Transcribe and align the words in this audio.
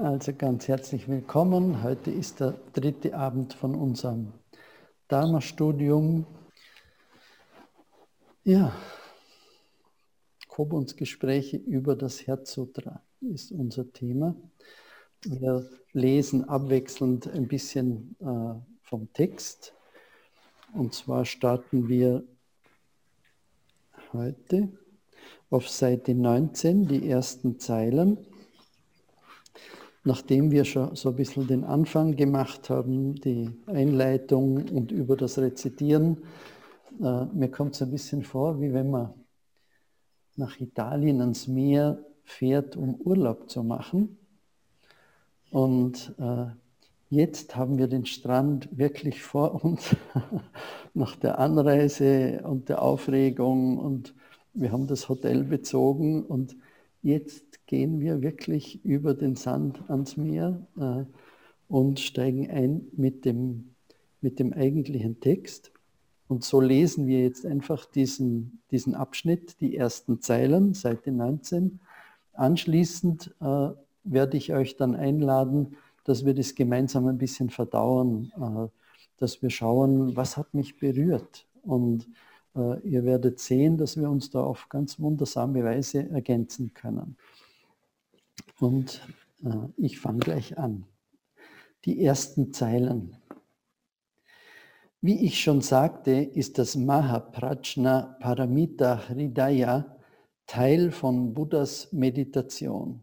Also 0.00 0.32
ganz 0.32 0.68
herzlich 0.68 1.08
willkommen. 1.08 1.82
Heute 1.82 2.12
ist 2.12 2.38
der 2.38 2.54
dritte 2.72 3.16
Abend 3.16 3.52
von 3.52 3.74
unserem 3.74 4.32
Dharma-Studium. 5.08 6.24
Ja, 8.44 8.72
Kobuns 10.46 10.94
Gespräche 10.94 11.56
über 11.56 11.96
das 11.96 12.24
Herzsutra 12.28 13.02
ist 13.22 13.50
unser 13.50 13.92
Thema. 13.92 14.36
Wir 15.24 15.68
lesen 15.92 16.48
abwechselnd 16.48 17.26
ein 17.26 17.48
bisschen 17.48 18.14
äh, 18.20 18.54
vom 18.82 19.12
Text. 19.14 19.74
Und 20.74 20.94
zwar 20.94 21.24
starten 21.24 21.88
wir 21.88 22.22
heute 24.12 24.68
auf 25.50 25.68
Seite 25.68 26.14
19, 26.14 26.86
die 26.86 27.10
ersten 27.10 27.58
Zeilen 27.58 28.24
nachdem 30.08 30.50
wir 30.50 30.64
schon 30.64 30.96
so 30.96 31.10
ein 31.10 31.16
bisschen 31.16 31.46
den 31.46 31.64
Anfang 31.64 32.16
gemacht 32.16 32.70
haben, 32.70 33.14
die 33.16 33.50
Einleitung 33.66 34.66
und 34.70 34.90
über 34.90 35.18
das 35.18 35.36
Rezitieren, 35.36 36.22
äh, 36.98 37.26
mir 37.26 37.50
kommt 37.50 37.74
es 37.74 37.82
ein 37.82 37.90
bisschen 37.90 38.22
vor, 38.22 38.58
wie 38.58 38.72
wenn 38.72 38.90
man 38.90 39.12
nach 40.34 40.58
Italien 40.60 41.20
ans 41.20 41.46
Meer 41.46 41.98
fährt, 42.24 42.74
um 42.74 42.94
Urlaub 42.94 43.50
zu 43.50 43.62
machen. 43.62 44.16
Und 45.50 46.14
äh, 46.18 46.46
jetzt 47.10 47.54
haben 47.54 47.76
wir 47.76 47.86
den 47.86 48.06
Strand 48.06 48.70
wirklich 48.72 49.22
vor 49.22 49.62
uns 49.62 49.94
nach 50.94 51.16
der 51.16 51.38
Anreise 51.38 52.40
und 52.44 52.70
der 52.70 52.80
Aufregung 52.80 53.76
und 53.76 54.14
wir 54.54 54.72
haben 54.72 54.86
das 54.86 55.10
Hotel 55.10 55.44
bezogen 55.44 56.24
und 56.24 56.56
jetzt 57.02 57.66
gehen 57.66 58.00
wir 58.00 58.22
wirklich 58.22 58.84
über 58.84 59.14
den 59.14 59.36
Sand 59.36 59.88
ans 59.88 60.16
Meer 60.16 60.66
äh, 60.78 61.04
und 61.68 62.00
steigen 62.00 62.50
ein 62.50 62.86
mit 62.96 63.24
dem, 63.24 63.74
mit 64.20 64.38
dem 64.38 64.52
eigentlichen 64.52 65.20
Text. 65.20 65.72
Und 66.28 66.44
so 66.44 66.60
lesen 66.60 67.06
wir 67.06 67.22
jetzt 67.22 67.46
einfach 67.46 67.86
diesen, 67.86 68.60
diesen 68.70 68.94
Abschnitt, 68.94 69.60
die 69.60 69.76
ersten 69.76 70.20
Zeilen, 70.20 70.74
Seite 70.74 71.10
19. 71.10 71.80
Anschließend 72.34 73.34
äh, 73.40 73.70
werde 74.04 74.36
ich 74.36 74.52
euch 74.52 74.76
dann 74.76 74.94
einladen, 74.94 75.76
dass 76.04 76.24
wir 76.24 76.34
das 76.34 76.54
gemeinsam 76.54 77.06
ein 77.06 77.18
bisschen 77.18 77.50
verdauern, 77.50 78.32
äh, 78.36 78.68
dass 79.18 79.42
wir 79.42 79.50
schauen, 79.50 80.16
was 80.16 80.36
hat 80.36 80.54
mich 80.54 80.78
berührt. 80.78 81.46
Und 81.62 82.08
ihr 82.82 83.04
werdet 83.04 83.40
sehen, 83.40 83.76
dass 83.76 83.96
wir 83.96 84.10
uns 84.10 84.30
da 84.30 84.42
auf 84.42 84.68
ganz 84.68 84.98
wundersame 85.00 85.64
Weise 85.64 86.08
ergänzen 86.10 86.74
können. 86.74 87.16
Und 88.60 89.00
äh, 89.44 89.68
ich 89.76 89.98
fange 90.00 90.20
gleich 90.20 90.58
an. 90.58 90.84
Die 91.84 92.02
ersten 92.04 92.52
Zeilen. 92.52 93.16
Wie 95.00 95.24
ich 95.24 95.40
schon 95.40 95.60
sagte, 95.60 96.10
ist 96.10 96.58
das 96.58 96.74
Mahaprajna 96.74 98.16
Paramita 98.20 99.08
Hridaya 99.08 99.96
Teil 100.46 100.90
von 100.90 101.34
Buddhas 101.34 101.92
Meditation. 101.92 103.02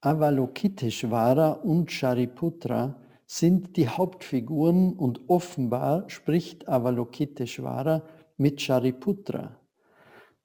Avalokiteshvara 0.00 1.50
und 1.50 1.90
Shariputra 1.90 2.94
sind 3.30 3.76
die 3.76 3.86
Hauptfiguren 3.86 4.94
und 4.94 5.28
offenbar 5.28 6.08
spricht 6.08 6.66
Avalokiteshvara 6.66 8.02
mit 8.38 8.62
Shariputra. 8.62 9.60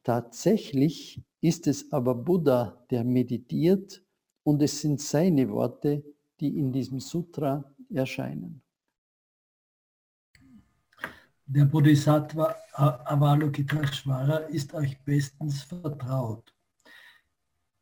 Tatsächlich 0.03 1.23
ist 1.39 1.66
es 1.67 1.94
aber 1.94 2.14
Buddha, 2.14 2.86
der 2.92 3.06
meditiert 3.06 4.04
und 4.44 4.61
es 4.61 4.81
sind 4.81 5.00
seine 5.00 5.50
Worte, 5.50 6.04
die 6.42 6.59
in 6.59 6.73
diesem 6.73 7.00
Sutra 7.00 7.73
erscheinen. 7.89 8.61
Der 11.45 11.64
Bodhisattva 11.64 12.54
Avalokiteshvara 12.73 14.38
ist 14.49 14.73
euch 14.73 15.02
bestens 15.05 15.64
vertraut. 15.64 16.54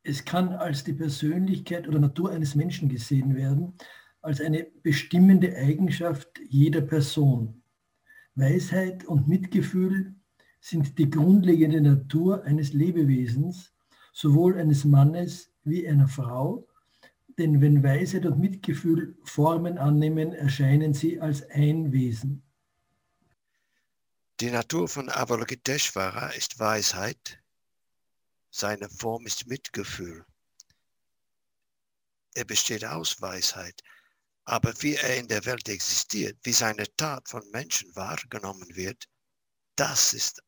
Es 0.03 0.23
kann 0.23 0.53
als 0.53 0.83
die 0.83 0.93
Persönlichkeit 0.93 1.87
oder 1.87 1.97
Natur 1.97 2.31
eines 2.31 2.53
Menschen 2.53 2.87
gesehen 2.87 3.35
werden, 3.35 3.77
als 4.21 4.41
eine 4.41 4.63
bestimmende 4.83 5.55
Eigenschaft 5.55 6.39
jeder 6.47 6.81
Person. 6.81 7.61
Weisheit 8.35 9.05
und 9.05 9.27
Mitgefühl 9.27 10.15
sind 10.59 10.97
die 10.97 11.09
grundlegende 11.09 11.81
Natur 11.81 12.43
eines 12.43 12.73
Lebewesens, 12.73 13.73
sowohl 14.13 14.57
eines 14.57 14.85
Mannes 14.85 15.51
wie 15.63 15.87
einer 15.87 16.07
Frau, 16.07 16.67
denn 17.37 17.61
wenn 17.61 17.83
Weisheit 17.83 18.25
und 18.25 18.39
Mitgefühl 18.39 19.17
Formen 19.23 19.77
annehmen, 19.77 20.33
erscheinen 20.33 20.93
sie 20.93 21.19
als 21.19 21.49
ein 21.49 21.91
Wesen. 21.91 22.43
Die 24.39 24.51
Natur 24.51 24.87
von 24.87 25.09
Avalokiteshvara 25.09 26.29
ist 26.29 26.59
Weisheit, 26.59 27.39
seine 28.49 28.89
Form 28.89 29.25
ist 29.25 29.47
Mitgefühl. 29.47 30.25
Er 32.33 32.45
besteht 32.45 32.85
aus 32.85 33.21
Weisheit, 33.21 33.81
aber 34.51 34.73
wie 34.81 34.95
er 34.95 35.15
in 35.15 35.29
der 35.29 35.45
Welt 35.45 35.69
existiert, 35.69 36.37
wie 36.43 36.51
seine 36.51 36.83
Tat 36.97 37.29
von 37.29 37.41
Menschen 37.51 37.95
wahrgenommen 37.95 38.75
wird, 38.75 39.05
das 39.77 40.13
ist 40.13 40.43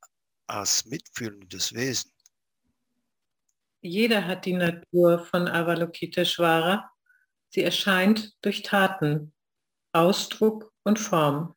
als 0.46 0.86
mitfühlendes 0.86 1.74
Wesen. 1.74 2.12
Jeder 3.80 4.28
hat 4.28 4.44
die 4.44 4.56
Natur 4.56 5.20
von 5.20 5.48
Avalokiteshvara. 5.48 6.92
Sie 7.48 7.64
erscheint 7.64 8.36
durch 8.42 8.62
Taten, 8.62 9.34
Ausdruck 9.94 10.74
und 10.84 11.00
Form. 11.00 11.56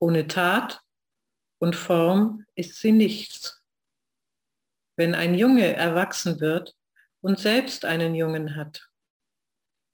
Ohne 0.00 0.26
Tat 0.26 0.82
und 1.58 1.76
Form 1.76 2.44
ist 2.56 2.80
sie 2.80 2.90
nichts. 2.90 3.62
Wenn 4.96 5.14
ein 5.14 5.36
Junge 5.36 5.74
erwachsen 5.74 6.40
wird 6.40 6.74
und 7.20 7.38
selbst 7.38 7.84
einen 7.84 8.16
Jungen 8.16 8.56
hat, 8.56 8.90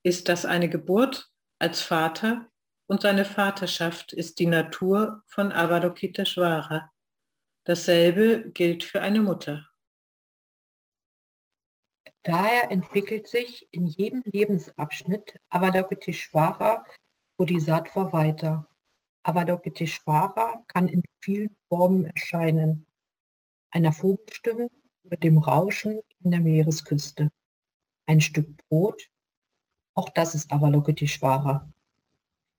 ist 0.03 0.29
das 0.29 0.45
eine 0.45 0.69
Geburt 0.69 1.31
als 1.59 1.83
Vater 1.83 2.51
und 2.87 3.03
seine 3.03 3.25
Vaterschaft 3.25 4.13
ist 4.13 4.39
die 4.39 4.47
Natur 4.47 5.23
von 5.27 5.53
Avalokiteshvara. 5.53 6.91
Dasselbe 7.65 8.51
gilt 8.51 8.83
für 8.83 9.03
eine 9.03 9.21
Mutter. 9.21 9.69
Daher 12.23 12.71
entwickelt 12.71 13.29
sich 13.29 13.69
in 13.71 13.87
jedem 13.87 14.23
Lebensabschnitt 14.25 15.39
Avalokiteshvara 15.51 16.85
Bodhisattva 17.37 18.13
weiter. 18.13 18.69
Avalokiteshvara 19.23 20.65
kann 20.69 20.89
in 20.89 21.03
vielen 21.21 21.57
Formen 21.69 22.07
erscheinen. 22.07 22.87
Einer 23.71 23.93
Vogelstimme 23.93 24.69
mit 25.05 25.23
dem 25.23 25.39
Rauschen 25.39 26.01
in 26.25 26.31
der 26.31 26.41
Meeresküste. 26.41 27.31
Ein 28.07 28.21
Stück 28.21 28.57
Brot 28.69 29.09
auch 29.95 30.09
das 30.11 30.35
ist 30.35 30.53
Avalokiteshvara. 30.53 31.69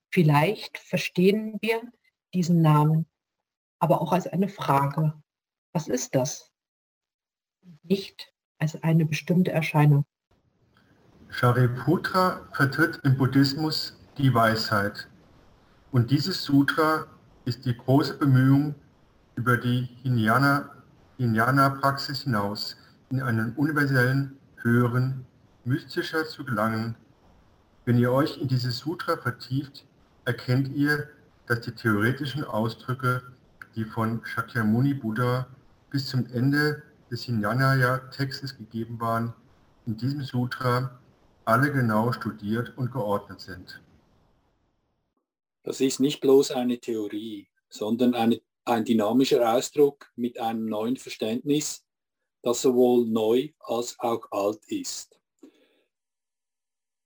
Vielleicht 0.10 0.78
verstehen 0.78 1.58
wir 1.62 1.82
diesen 2.34 2.62
Namen, 2.62 3.06
aber 3.80 4.02
auch 4.02 4.12
als 4.12 4.28
eine 4.28 4.50
Frage. 4.50 5.14
Was 5.74 5.88
ist 5.88 6.16
das? 6.16 6.52
Nicht 7.84 8.34
als 8.60 8.82
eine 8.84 9.06
bestimmte 9.06 9.52
Erscheinung. 9.52 10.06
Shariputra 11.30 12.42
vertritt 12.52 13.00
im 13.04 13.18
Buddhismus 13.18 13.98
die 14.18 14.34
Weisheit. 14.34 15.08
Und 15.92 16.12
dieses 16.12 16.44
Sutra 16.44 17.06
ist 17.46 17.66
die 17.66 17.76
große 17.76 18.18
Bemühung, 18.18 18.76
über 19.36 19.56
die 19.58 19.88
Hinayana-Praxis 21.18 22.24
hinaus 22.24 22.76
in 23.10 23.22
einen 23.22 23.56
universellen, 23.56 24.38
höheren, 24.58 25.26
mystischer 25.64 26.26
zu 26.26 26.44
gelangen, 26.44 26.96
wenn 27.86 27.98
ihr 27.98 28.12
euch 28.12 28.38
in 28.38 28.48
dieses 28.48 28.80
Sutra 28.80 29.18
vertieft, 29.18 29.86
erkennt 30.26 30.70
ihr, 30.76 31.10
dass 31.48 31.62
die 31.62 31.72
theoretischen 31.72 32.44
Ausdrücke, 32.44 33.24
die 33.76 33.86
von 33.86 34.24
Shakyamuni 34.24 34.94
Buddha 34.94 35.48
bis 35.90 36.08
zum 36.08 36.28
Ende 36.28 36.84
des 37.10 37.24
Hinayana-Textes 37.24 38.58
gegeben 38.58 39.00
waren, 39.00 39.34
in 39.86 39.98
diesem 39.98 40.22
Sutra 40.22 41.00
alle 41.46 41.72
genau 41.72 42.12
studiert 42.12 42.78
und 42.78 42.92
geordnet 42.92 43.42
sind. 43.42 43.82
Das 45.64 45.82
ist 45.82 46.00
nicht 46.00 46.22
bloß 46.22 46.52
eine 46.52 46.80
Theorie, 46.80 47.48
sondern 47.70 48.14
eine, 48.14 48.42
ein 48.66 48.86
dynamischer 48.86 49.54
Ausdruck 49.54 50.12
mit 50.16 50.40
einem 50.40 50.66
neuen 50.68 50.98
Verständnis, 50.98 51.84
das 52.44 52.62
sowohl 52.62 53.08
neu 53.08 53.50
als 53.60 54.00
auch 54.00 54.28
alt 54.32 54.60
ist 54.68 55.21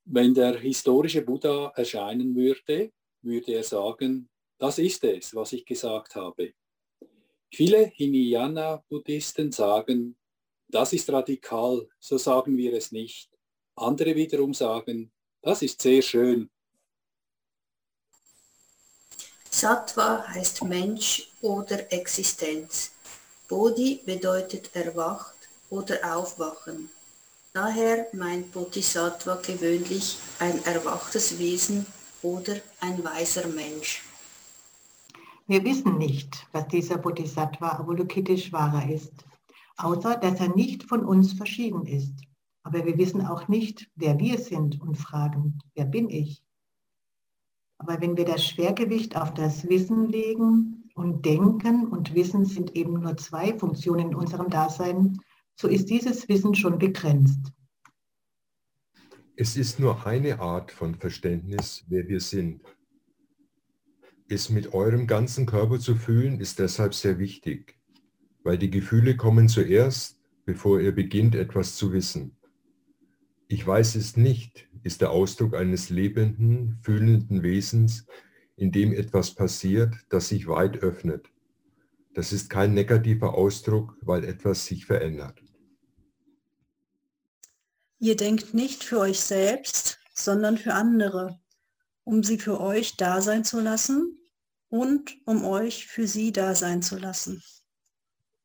wenn 0.06 0.34
der 0.34 0.58
historische 0.60 1.22
Buddha 1.22 1.74
erscheinen 1.76 2.36
würde, 2.36 2.92
würde 3.22 3.54
er 3.54 3.64
sagen, 3.64 4.30
das 4.58 4.78
ist 4.78 5.04
es, 5.04 5.36
was 5.36 5.54
ich 5.54 5.66
gesagt 5.66 6.16
habe. 6.16 6.54
Viele 7.52 7.86
Hinayana-Buddhisten 7.86 9.52
sagen, 9.52 10.18
das 10.68 10.94
ist 10.94 11.10
radikal, 11.10 11.88
so 12.00 12.18
sagen 12.18 12.58
wir 12.58 12.74
es 12.74 12.92
nicht. 12.92 13.30
Andere 13.76 14.16
wiederum 14.16 14.54
sagen, 14.54 15.12
das 15.42 15.62
ist 15.62 15.82
sehr 15.82 16.02
schön. 16.02 16.50
Sattva 19.50 20.28
heißt 20.28 20.64
Mensch 20.66 21.30
oder 21.42 21.92
Existenz. 21.92 22.92
Bodhi 23.48 24.02
bedeutet 24.06 24.76
erwacht 24.76 25.36
oder 25.70 26.18
aufwachen. 26.18 26.90
Daher 27.56 28.08
meint 28.12 28.52
Bodhisattva 28.52 29.36
gewöhnlich 29.36 30.18
ein 30.40 30.62
erwachtes 30.66 31.40
Wesen 31.40 31.86
oder 32.22 32.58
ein 32.82 33.02
weiser 33.02 33.48
Mensch. 33.48 34.04
Wir 35.48 35.64
wissen 35.64 35.98
nicht, 35.98 36.50
was 36.52 36.68
dieser 36.68 36.98
Bodhisattva 36.98 37.80
Avalokiteshvara 37.80 38.90
ist, 38.90 39.14
außer 39.78 40.18
dass 40.18 40.42
er 40.42 40.54
nicht 40.54 40.84
von 40.84 41.06
uns 41.06 41.32
verschieden 41.32 41.86
ist. 41.86 42.12
Aber 42.64 42.86
wir 42.86 42.98
wissen 42.98 43.26
auch 43.26 43.48
nicht, 43.48 43.90
wer 43.96 44.20
wir 44.20 44.38
sind 44.38 44.82
und 44.82 44.96
fragen, 44.98 45.60
wer 45.76 45.86
bin 45.86 46.10
ich? 46.10 46.44
Aber 47.78 48.02
wenn 48.02 48.18
wir 48.18 48.26
das 48.26 48.44
Schwergewicht 48.44 49.16
auf 49.16 49.34
das 49.34 49.66
Wissen 49.70 50.10
legen 50.10 50.92
und 50.94 51.26
Denken 51.26 51.88
und 51.88 52.14
Wissen 52.16 52.44
sind 52.44 52.76
eben 52.76 53.00
nur 53.00 53.16
zwei 53.16 53.58
Funktionen 53.58 54.10
in 54.10 54.16
unserem 54.16 54.50
Dasein, 54.50 55.22
so 55.56 55.68
ist 55.68 55.90
dieses 55.90 56.28
Wissen 56.28 56.54
schon 56.56 56.78
begrenzt. 56.78 57.52
Es 59.38 59.58
ist 59.58 59.80
nur 59.80 60.06
eine 60.06 60.40
Art 60.40 60.72
von 60.72 60.96
Verständnis, 60.96 61.84
wer 61.88 62.08
wir 62.08 62.22
sind. 62.22 62.62
Es 64.28 64.50
mit 64.50 64.74
eurem 64.74 65.08
ganzen 65.08 65.46
Körper 65.46 65.80
zu 65.80 65.96
fühlen, 65.96 66.40
ist 66.40 66.60
deshalb 66.60 66.94
sehr 66.94 67.20
wichtig, 67.20 67.78
weil 68.44 68.58
die 68.58 68.70
Gefühle 68.70 69.18
kommen 69.18 69.50
zuerst, 69.50 70.22
bevor 70.46 70.80
ihr 70.80 70.94
beginnt, 70.94 71.36
etwas 71.36 71.76
zu 71.76 71.92
wissen. 71.92 72.38
Ich 73.48 73.66
weiß 73.66 73.96
es 73.96 74.18
nicht, 74.18 74.68
ist 74.84 75.02
der 75.02 75.12
Ausdruck 75.12 75.56
eines 75.56 75.90
lebenden, 75.90 76.80
fühlenden 76.82 77.44
Wesens, 77.44 78.08
in 78.56 78.72
dem 78.72 78.94
etwas 78.94 79.36
passiert, 79.36 79.94
das 80.10 80.30
sich 80.30 80.48
weit 80.48 80.78
öffnet. 80.78 81.30
Das 82.14 82.32
ist 82.32 82.50
kein 82.50 82.74
negativer 82.74 83.34
Ausdruck, 83.36 83.98
weil 84.02 84.24
etwas 84.24 84.66
sich 84.66 84.86
verändert. 84.86 85.45
Ihr 88.06 88.16
denkt 88.16 88.54
nicht 88.54 88.84
für 88.84 89.00
euch 89.00 89.20
selbst, 89.20 89.98
sondern 90.14 90.60
für 90.60 90.76
andere 90.76 91.40
um 92.06 92.24
sie 92.24 92.38
für 92.38 92.62
euch 92.62 92.96
da 92.98 93.20
sein 93.20 93.44
zu 93.44 93.60
lassen 93.60 94.18
und 94.70 95.18
um 95.26 95.44
euch 95.44 95.88
für 95.88 96.08
sie 96.08 96.32
da 96.32 96.56
sein 96.56 96.82
zu 96.82 96.98
lassen. 96.98 97.44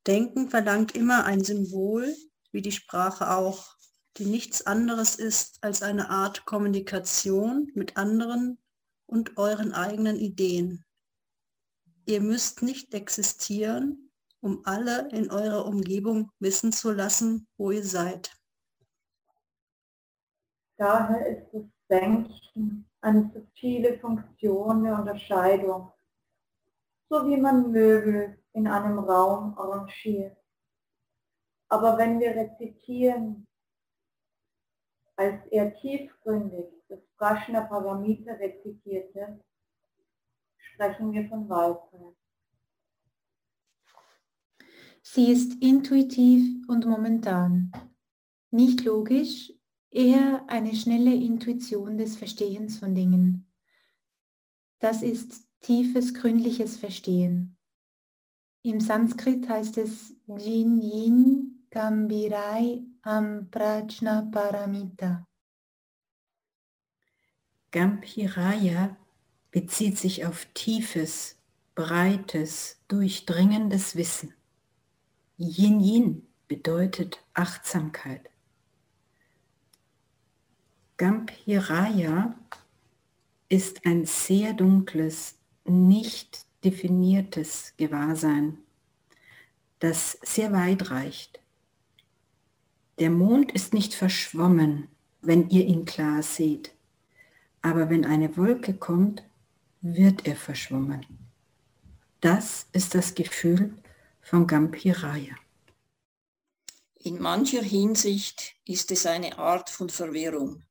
Denken 0.06 0.48
verlangt 0.48 0.94
immer 0.94 1.24
ein 1.24 1.44
Symbol, 1.44 2.16
wie 2.52 2.62
die 2.62 2.72
Sprache 2.72 3.30
auch, 3.30 3.76
die 4.16 4.24
nichts 4.24 4.66
anderes 4.66 5.14
ist 5.14 5.62
als 5.62 5.82
eine 5.82 6.08
Art 6.08 6.46
Kommunikation 6.46 7.70
mit 7.74 7.98
anderen 7.98 8.58
und 9.06 9.36
euren 9.36 9.72
eigenen 9.72 10.16
Ideen. 10.16 10.84
Ihr 12.06 12.22
müsst 12.22 12.62
nicht 12.62 12.94
existieren, 12.94 14.10
um 14.40 14.62
alle 14.64 15.10
in 15.10 15.30
eurer 15.30 15.66
Umgebung 15.66 16.30
wissen 16.38 16.72
zu 16.72 16.92
lassen, 16.92 17.46
wo 17.58 17.70
ihr 17.70 17.84
seid. 17.84 18.39
Daher 20.80 21.26
ist 21.26 21.52
das 21.52 21.64
Denken 21.90 22.86
eine 23.02 23.30
subtile 23.34 23.98
Funktion 23.98 24.82
der 24.82 24.98
Unterscheidung, 24.98 25.92
so 27.10 27.26
wie 27.26 27.36
man 27.36 27.70
Möbel 27.70 28.38
in 28.54 28.66
einem 28.66 28.98
Raum 28.98 29.58
arrangiert. 29.58 30.38
Aber 31.68 31.98
wenn 31.98 32.18
wir 32.18 32.30
rezitieren, 32.30 33.46
als 35.16 35.44
er 35.50 35.74
tiefgründig 35.74 36.64
das 36.88 37.00
Prashna 37.18 37.60
Paramita 37.60 38.32
rezitierte, 38.32 39.38
sprechen 40.56 41.12
wir 41.12 41.28
von 41.28 41.46
Weisheit. 41.46 42.16
Sie 45.02 45.30
ist 45.30 45.62
intuitiv 45.62 46.66
und 46.68 46.86
momentan, 46.86 47.70
nicht 48.50 48.82
logisch 48.86 49.59
eher 49.90 50.44
eine 50.48 50.74
schnelle 50.74 51.14
Intuition 51.14 51.98
des 51.98 52.16
Verstehens 52.16 52.78
von 52.78 52.94
Dingen. 52.94 53.50
Das 54.78 55.02
ist 55.02 55.44
tiefes, 55.60 56.14
gründliches 56.14 56.76
Verstehen. 56.76 57.56
Im 58.62 58.80
Sanskrit 58.80 59.48
heißt 59.48 59.78
es 59.78 60.14
Jin 60.26 60.80
Yin 60.80 61.66
Gambirai 61.70 62.82
Amprajna 63.02 64.28
Paramita. 64.30 65.26
Gambhiraya 67.70 68.96
bezieht 69.50 69.96
sich 69.96 70.26
auf 70.26 70.46
tiefes, 70.54 71.38
breites, 71.74 72.80
durchdringendes 72.88 73.96
Wissen. 73.96 74.34
Yin 75.36 75.80
Yin 75.80 76.26
bedeutet 76.48 77.24
Achtsamkeit. 77.34 78.29
Gambhiraya 81.00 82.34
ist 83.48 83.86
ein 83.86 84.04
sehr 84.04 84.52
dunkles, 84.52 85.38
nicht 85.64 86.44
definiertes 86.62 87.72
Gewahrsein, 87.78 88.58
das 89.78 90.18
sehr 90.20 90.52
weit 90.52 90.90
reicht. 90.90 91.40
Der 92.98 93.08
Mond 93.08 93.50
ist 93.50 93.72
nicht 93.72 93.94
verschwommen, 93.94 94.88
wenn 95.22 95.48
ihr 95.48 95.64
ihn 95.64 95.86
klar 95.86 96.22
seht, 96.22 96.74
aber 97.62 97.88
wenn 97.88 98.04
eine 98.04 98.36
Wolke 98.36 98.74
kommt, 98.74 99.22
wird 99.80 100.26
er 100.26 100.36
verschwommen. 100.36 101.06
Das 102.20 102.66
ist 102.74 102.94
das 102.94 103.14
Gefühl 103.14 103.72
von 104.20 104.46
Gambhiraya. 104.46 105.34
In 106.98 107.22
mancher 107.22 107.62
Hinsicht 107.62 108.54
ist 108.66 108.90
es 108.90 109.06
eine 109.06 109.38
Art 109.38 109.70
von 109.70 109.88
Verwirrung 109.88 110.62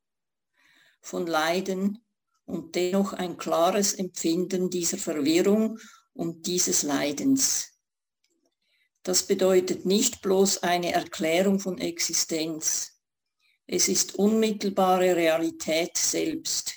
von 1.02 1.28
Leiden 1.28 2.04
und 2.46 2.76
dennoch 2.76 3.14
ein 3.14 3.38
klares 3.38 3.94
Empfinden 3.94 4.70
dieser 4.70 4.98
Verwirrung 4.98 5.80
und 6.14 6.48
dieses 6.48 6.84
Leidens. 6.84 7.80
Das 9.04 9.24
bedeutet 9.24 9.86
nicht 9.86 10.22
bloß 10.22 10.64
eine 10.64 10.92
Erklärung 10.92 11.60
von 11.60 11.78
Existenz. 11.78 13.00
Es 13.66 13.88
ist 13.88 14.16
unmittelbare 14.16 15.16
Realität 15.16 15.96
selbst, 15.98 16.74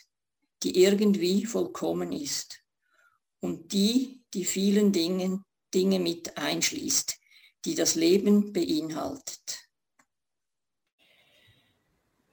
die 0.63 0.83
irgendwie 0.83 1.45
vollkommen 1.45 2.13
ist 2.13 2.63
und 3.41 3.73
die 3.73 4.23
die 4.35 4.45
vielen 4.45 4.93
Dinge, 4.93 5.43
Dinge 5.75 5.99
mit 5.99 6.37
einschließt, 6.37 7.19
die 7.65 7.75
das 7.75 7.95
Leben 7.95 8.53
beinhaltet. 8.53 9.59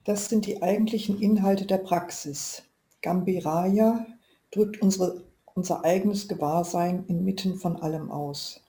Das 0.09 0.27
sind 0.27 0.47
die 0.47 0.63
eigentlichen 0.63 1.21
Inhalte 1.21 1.67
der 1.67 1.77
Praxis. 1.77 2.63
Gambhiraya 3.03 4.07
drückt 4.49 4.81
unsere, 4.81 5.23
unser 5.53 5.85
eigenes 5.85 6.27
Gewahrsein 6.27 7.05
inmitten 7.07 7.57
von 7.57 7.75
allem 7.75 8.09
aus. 8.09 8.59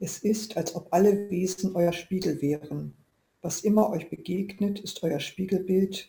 Es 0.00 0.20
ist, 0.20 0.56
als 0.56 0.74
ob 0.74 0.88
alle 0.90 1.28
Wesen 1.28 1.76
euer 1.76 1.92
Spiegel 1.92 2.40
wären. 2.40 2.94
Was 3.42 3.60
immer 3.60 3.90
euch 3.90 4.08
begegnet, 4.08 4.80
ist 4.80 5.02
euer 5.02 5.20
Spiegelbild 5.20 6.08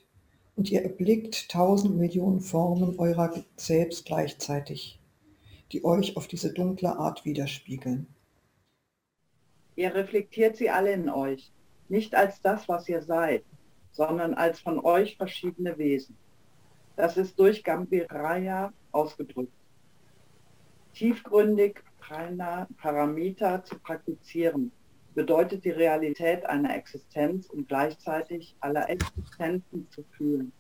und 0.55 0.71
ihr 0.71 0.81
erblickt 0.83 1.51
tausend 1.51 1.97
Millionen 1.97 2.39
Formen 2.39 2.97
eurer 2.97 3.33
selbst 3.57 4.05
gleichzeitig, 4.05 4.97
die 5.73 5.83
euch 5.83 6.15
auf 6.15 6.27
diese 6.27 6.53
dunkle 6.53 6.97
Art 6.97 7.25
widerspiegeln. 7.25 8.07
Ihr 9.75 9.93
reflektiert 9.93 10.55
sie 10.55 10.69
alle 10.69 10.93
in 10.93 11.09
euch, 11.09 11.51
nicht 11.89 12.15
als 12.15 12.39
das, 12.39 12.69
was 12.69 12.87
ihr 12.87 13.01
seid, 13.01 13.43
sondern 13.93 14.33
als 14.33 14.59
von 14.59 14.79
euch 14.79 15.15
verschiedene 15.15 15.77
Wesen. 15.77 16.17
Das 16.95 17.17
ist 17.17 17.39
durch 17.39 17.63
Gambhiraya 17.63 18.73
ausgedrückt. 18.91 19.53
Tiefgründig 20.93 21.81
Prana 21.99 22.67
Paramita 22.77 23.63
zu 23.63 23.79
praktizieren, 23.79 24.71
bedeutet 25.15 25.63
die 25.63 25.71
Realität 25.71 26.45
einer 26.45 26.75
Existenz 26.75 27.47
und 27.47 27.67
gleichzeitig 27.67 28.55
aller 28.59 28.89
Existenzen 28.89 29.87
zu 29.89 30.03
fühlen. 30.17 30.51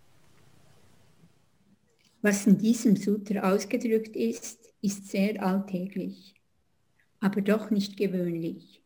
Was 2.21 2.47
in 2.47 2.57
diesem 2.57 2.95
Sutra 2.95 3.51
ausgedrückt 3.53 4.15
ist, 4.15 4.73
ist 4.81 5.09
sehr 5.09 5.43
alltäglich, 5.43 6.35
aber 7.19 7.41
doch 7.41 7.69
nicht 7.69 7.97
gewöhnlich. 7.97 8.82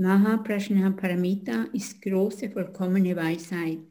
Maha 0.00 0.38
Prajna 0.38 0.90
Paramita 0.92 1.66
ist 1.74 2.00
große 2.00 2.48
vollkommene 2.48 3.14
Weisheit. 3.14 3.84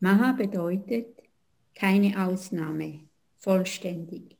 Maha 0.00 0.32
bedeutet 0.32 1.22
keine 1.74 2.18
Ausnahme, 2.18 3.00
vollständig. 3.36 4.38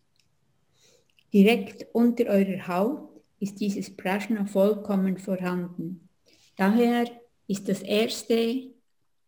Direkt 1.31 1.85
unter 1.93 2.25
eurer 2.29 2.69
Haut 2.69 3.21
ist 3.39 3.61
dieses 3.61 3.95
Prajna 3.95 4.47
vollkommen 4.47 5.19
vorhanden. 5.19 6.09
Daher 6.57 7.05
ist 7.47 7.69
das 7.69 7.83
erste 7.83 8.71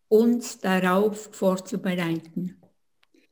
uns 0.09 0.59
darauf 0.61 1.29
vorzubereiten. 1.33 2.57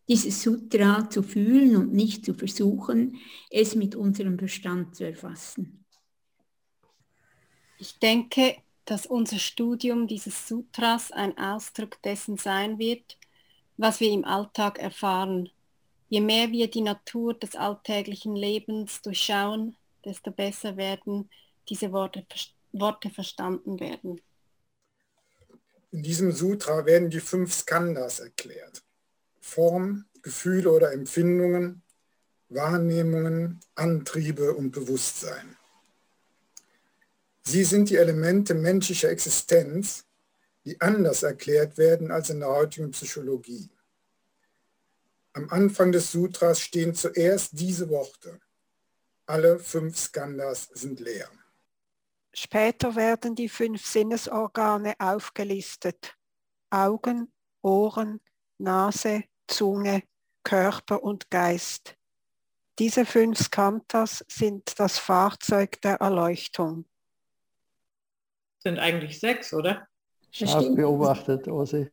Dieses 0.07 0.43
Sutra 0.43 1.09
zu 1.09 1.23
fühlen 1.23 1.75
und 1.77 1.95
nicht 1.95 2.27
zu 2.27 2.35
versuchen, 2.35 3.17
es 3.49 3.75
mit 3.75 3.95
unserem 3.95 4.39
Verstand 4.39 4.95
zu 4.95 5.05
erfassen. 5.05 5.86
Ich 7.79 7.99
denke, 7.99 8.57
dass 8.87 9.07
unser 9.07 9.39
Studium 9.39 10.07
dieses 10.07 10.49
Sutras 10.49 11.11
ein 11.13 11.37
Ausdruck 11.37 12.01
dessen 12.03 12.39
sein 12.39 12.79
wird, 12.79 13.19
was 13.77 14.01
wir 14.01 14.11
im 14.11 14.25
Alltag 14.25 14.79
erfahren. 14.79 15.51
Je 16.09 16.21
mehr 16.21 16.51
wir 16.53 16.71
die 16.71 16.83
Natur 16.83 17.35
des 17.35 17.57
alltäglichen 17.57 18.37
Lebens 18.37 19.03
durchschauen, 19.03 19.77
desto 20.05 20.31
besser 20.31 20.77
werden 20.77 21.29
diese 21.69 21.93
Worte, 21.93 22.25
Worte 22.73 23.11
verstanden 23.11 23.81
werden. 23.81 24.21
In 25.91 26.03
diesem 26.03 26.33
Sutra 26.33 26.87
werden 26.87 27.11
die 27.11 27.21
fünf 27.21 27.53
Skandhas 27.53 28.21
erklärt. 28.21 28.83
Form, 29.41 30.07
Gefühle 30.23 30.71
oder 30.71 30.93
Empfindungen, 30.93 31.83
Wahrnehmungen, 32.49 33.61
Antriebe 33.75 34.55
und 34.55 34.71
Bewusstsein. 34.71 35.57
Sie 37.49 37.63
sind 37.63 37.91
die 37.91 37.97
Elemente 37.97 38.55
menschlicher 38.55 39.09
Existenz, 39.09 40.05
die 40.65 40.81
anders 40.81 41.23
erklärt 41.23 41.79
werden 41.79 42.11
als 42.11 42.29
in 42.29 42.41
der 42.41 42.49
heutigen 42.49 42.91
Psychologie. 42.91 43.71
Am 45.33 45.49
Anfang 45.51 45.93
des 45.93 46.11
Sutras 46.11 46.61
stehen 46.61 46.93
zuerst 46.93 47.51
diese 47.53 47.89
Worte. 47.89 48.41
Alle 49.27 49.61
fünf 49.61 49.97
Skandhas 49.97 50.71
sind 50.75 50.99
leer. 50.99 51.31
Später 52.35 52.97
werden 52.97 53.37
die 53.37 53.49
fünf 53.49 53.87
Sinnesorgane 53.87 54.95
aufgelistet. 54.99 56.17
Augen, 56.71 57.33
Ohren, 57.63 58.21
Nase, 58.59 59.23
Zunge, 59.47 60.03
Körper 60.43 61.01
und 61.01 61.31
Geist. 61.31 61.95
Diese 62.81 63.07
fünf 63.07 63.39
Skandhas 63.39 64.25
sind 64.27 64.81
das 64.81 64.99
Fahrzeug 64.99 65.81
der 65.83 66.01
Erleuchtung 66.01 66.87
sind 68.59 68.79
eigentlich 68.79 69.21
sechs, 69.21 69.53
oder? 69.53 69.87
Scharf 70.31 70.75
beobachtet, 70.75 71.49
Osi. 71.49 71.91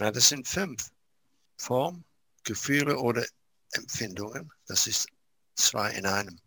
Ja, 0.00 0.10
das 0.10 0.28
sind 0.28 0.48
fünf. 0.48 0.90
Form, 1.56 2.04
Gefühle 2.42 2.98
oder 2.98 3.24
Empfindungen. 3.72 4.50
Das 4.66 4.86
ist 4.86 5.08
zwei 5.54 5.92
in 5.92 6.06
einem. 6.06 6.38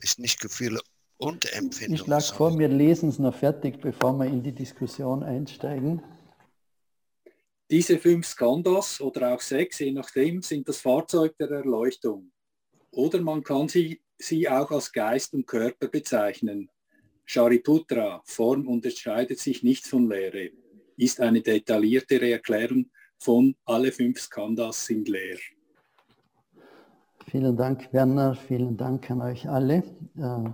Ist 0.00 0.18
nicht 0.18 0.40
Gefühle 0.40 0.80
und 1.16 1.50
Empfindungen. 1.52 1.94
Ich 1.94 2.02
schlage 2.02 2.36
vor, 2.36 2.58
wir 2.58 2.68
lesen 2.68 3.08
es 3.08 3.18
noch 3.18 3.34
fertig, 3.34 3.80
bevor 3.80 4.12
wir 4.18 4.26
in 4.26 4.42
die 4.42 4.52
Diskussion 4.52 5.22
einsteigen. 5.22 6.02
Diese 7.70 7.98
fünf 7.98 8.26
Skandhas 8.26 9.00
oder 9.00 9.34
auch 9.34 9.40
sechs, 9.40 9.80
je 9.80 9.90
nachdem, 9.90 10.42
sind 10.42 10.68
das 10.68 10.78
Fahrzeug 10.78 11.36
der 11.38 11.50
Erleuchtung. 11.50 12.30
Oder 12.92 13.20
man 13.20 13.42
kann 13.42 13.68
sie, 13.68 14.00
sie 14.18 14.48
auch 14.48 14.70
als 14.70 14.92
Geist 14.92 15.34
und 15.34 15.46
Körper 15.46 15.88
bezeichnen. 15.88 16.70
Shariputra, 17.26 18.22
Form 18.24 18.68
unterscheidet 18.68 19.40
sich 19.40 19.62
nicht 19.62 19.86
von 19.86 20.08
Lehre, 20.08 20.50
ist 20.96 21.20
eine 21.20 21.42
detailliertere 21.42 22.30
Erklärung 22.30 22.86
von 23.18 23.56
alle 23.64 23.92
fünf 23.92 24.20
Skandhas 24.20 24.86
sind 24.86 25.08
leer. 25.08 25.36
Vielen 27.28 27.56
Dank, 27.56 27.92
Werner. 27.92 28.36
Vielen 28.36 28.76
Dank 28.76 29.10
an 29.10 29.20
euch 29.20 29.48
alle. 29.48 29.82
Äh, 30.16 30.50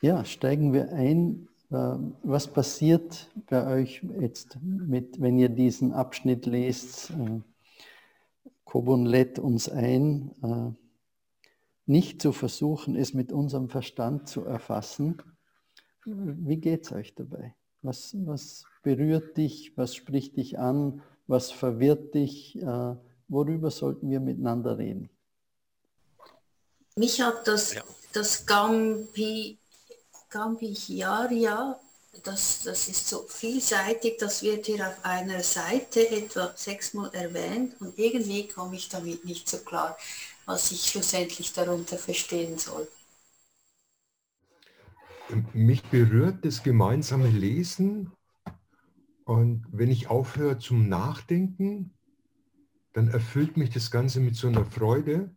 ja, 0.00 0.24
steigen 0.24 0.72
wir 0.72 0.92
ein. 0.92 1.48
Äh, 1.70 1.96
was 2.24 2.52
passiert 2.52 3.30
bei 3.46 3.64
euch 3.66 4.02
jetzt, 4.20 4.58
mit, 4.60 5.20
wenn 5.20 5.38
ihr 5.38 5.48
diesen 5.48 5.92
Abschnitt 5.92 6.46
lest? 6.46 7.10
Äh, 7.10 7.40
Kobun 8.64 9.06
lädt 9.06 9.38
uns 9.38 9.68
ein, 9.68 10.78
nicht 11.84 12.22
zu 12.22 12.32
versuchen, 12.32 12.96
es 12.96 13.12
mit 13.12 13.30
unserem 13.30 13.68
Verstand 13.68 14.26
zu 14.26 14.46
erfassen, 14.46 15.18
wie 16.04 16.56
geht 16.56 16.86
es 16.86 16.92
euch 16.92 17.14
dabei? 17.14 17.54
Was, 17.82 18.14
was 18.26 18.64
berührt 18.82 19.36
dich? 19.36 19.72
Was 19.76 19.94
spricht 19.94 20.36
dich 20.36 20.58
an? 20.58 21.02
Was 21.26 21.50
verwirrt 21.50 22.14
dich? 22.14 22.56
Äh, 22.56 22.94
worüber 23.28 23.70
sollten 23.70 24.10
wir 24.10 24.20
miteinander 24.20 24.78
reden? 24.78 25.10
Mich 26.96 27.20
hat 27.20 27.46
das, 27.48 27.74
ja. 27.74 27.82
das 28.12 28.44
Gambi, 28.44 29.58
Gambiaria, 30.28 31.80
das, 32.22 32.62
das 32.62 32.88
ist 32.88 33.08
so 33.08 33.22
vielseitig, 33.28 34.18
das 34.18 34.42
wird 34.42 34.66
hier 34.66 34.86
auf 34.86 35.02
einer 35.02 35.42
Seite 35.42 36.08
etwa 36.10 36.52
sechsmal 36.54 37.10
erwähnt 37.14 37.80
und 37.80 37.98
irgendwie 37.98 38.46
komme 38.46 38.76
ich 38.76 38.90
damit 38.90 39.24
nicht 39.24 39.48
so 39.48 39.58
klar, 39.58 39.96
was 40.44 40.70
ich 40.70 40.84
schlussendlich 40.84 41.52
darunter 41.54 41.96
verstehen 41.96 42.58
soll 42.58 42.86
mich 45.54 45.82
berührt 45.84 46.44
das 46.44 46.62
gemeinsame 46.62 47.28
Lesen 47.28 48.12
und 49.24 49.66
wenn 49.70 49.90
ich 49.90 50.08
aufhöre 50.08 50.58
zum 50.58 50.88
Nachdenken, 50.88 51.92
dann 52.92 53.08
erfüllt 53.08 53.56
mich 53.56 53.70
das 53.70 53.90
Ganze 53.90 54.20
mit 54.20 54.36
so 54.36 54.48
einer 54.48 54.64
Freude 54.64 55.34